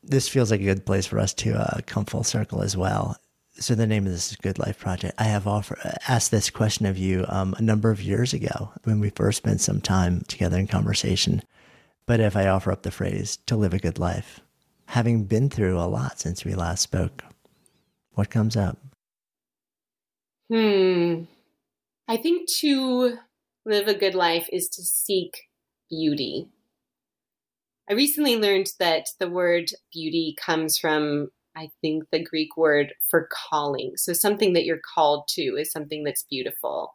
[0.04, 3.18] this feels like a good place for us to uh, come full circle as well.
[3.60, 5.16] So the name of this is Good Life Project.
[5.18, 5.78] I have offer,
[6.08, 9.60] asked this question of you um, a number of years ago when we first spent
[9.60, 11.44] some time together in conversation.
[12.06, 14.40] But if I offer up the phrase to live a good life,
[14.86, 17.22] having been through a lot since we last spoke,
[18.14, 18.78] what comes up?
[20.50, 21.24] Hmm.
[22.08, 23.18] I think to
[23.66, 25.50] live a good life is to seek
[25.90, 26.48] beauty.
[27.90, 31.30] I recently learned that the word beauty comes from,
[31.60, 33.94] I think, the Greek word for calling.
[33.98, 36.94] So something that you're called to is something that's beautiful.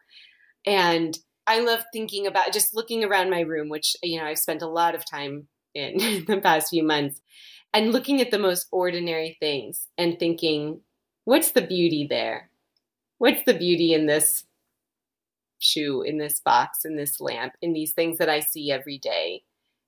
[0.64, 4.62] And I love thinking about just looking around my room, which, you know, I've spent
[4.62, 7.20] a lot of time in the past few months,
[7.74, 10.80] and looking at the most ordinary things and thinking,
[11.24, 12.50] what's the beauty there?
[13.18, 14.44] What's the beauty in this
[15.58, 19.42] shoe, in this box, in this lamp, in these things that I see every day?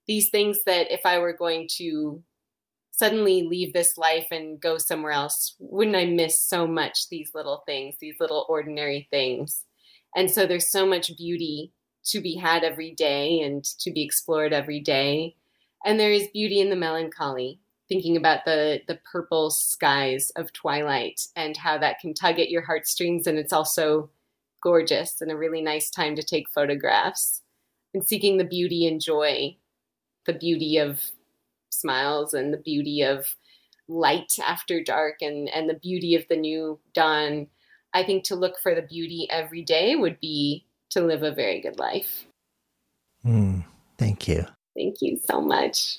[0.06, 2.22] These things that if I were going to
[2.96, 7.62] suddenly leave this life and go somewhere else, wouldn't I miss so much these little
[7.66, 9.64] things, these little ordinary things?
[10.16, 11.72] And so there's so much beauty
[12.06, 15.36] to be had every day and to be explored every day.
[15.84, 21.20] And there is beauty in the melancholy, thinking about the the purple skies of twilight
[21.36, 24.10] and how that can tug at your heartstrings and it's also
[24.62, 27.42] gorgeous and a really nice time to take photographs
[27.94, 29.56] and seeking the beauty and joy
[30.26, 31.00] the beauty of
[31.76, 33.26] smiles and the beauty of
[33.88, 37.46] light after dark and and the beauty of the new dawn
[37.94, 41.60] i think to look for the beauty every day would be to live a very
[41.60, 42.26] good life
[43.22, 43.60] Hmm.
[43.98, 44.46] thank you.
[44.76, 45.98] thank you so much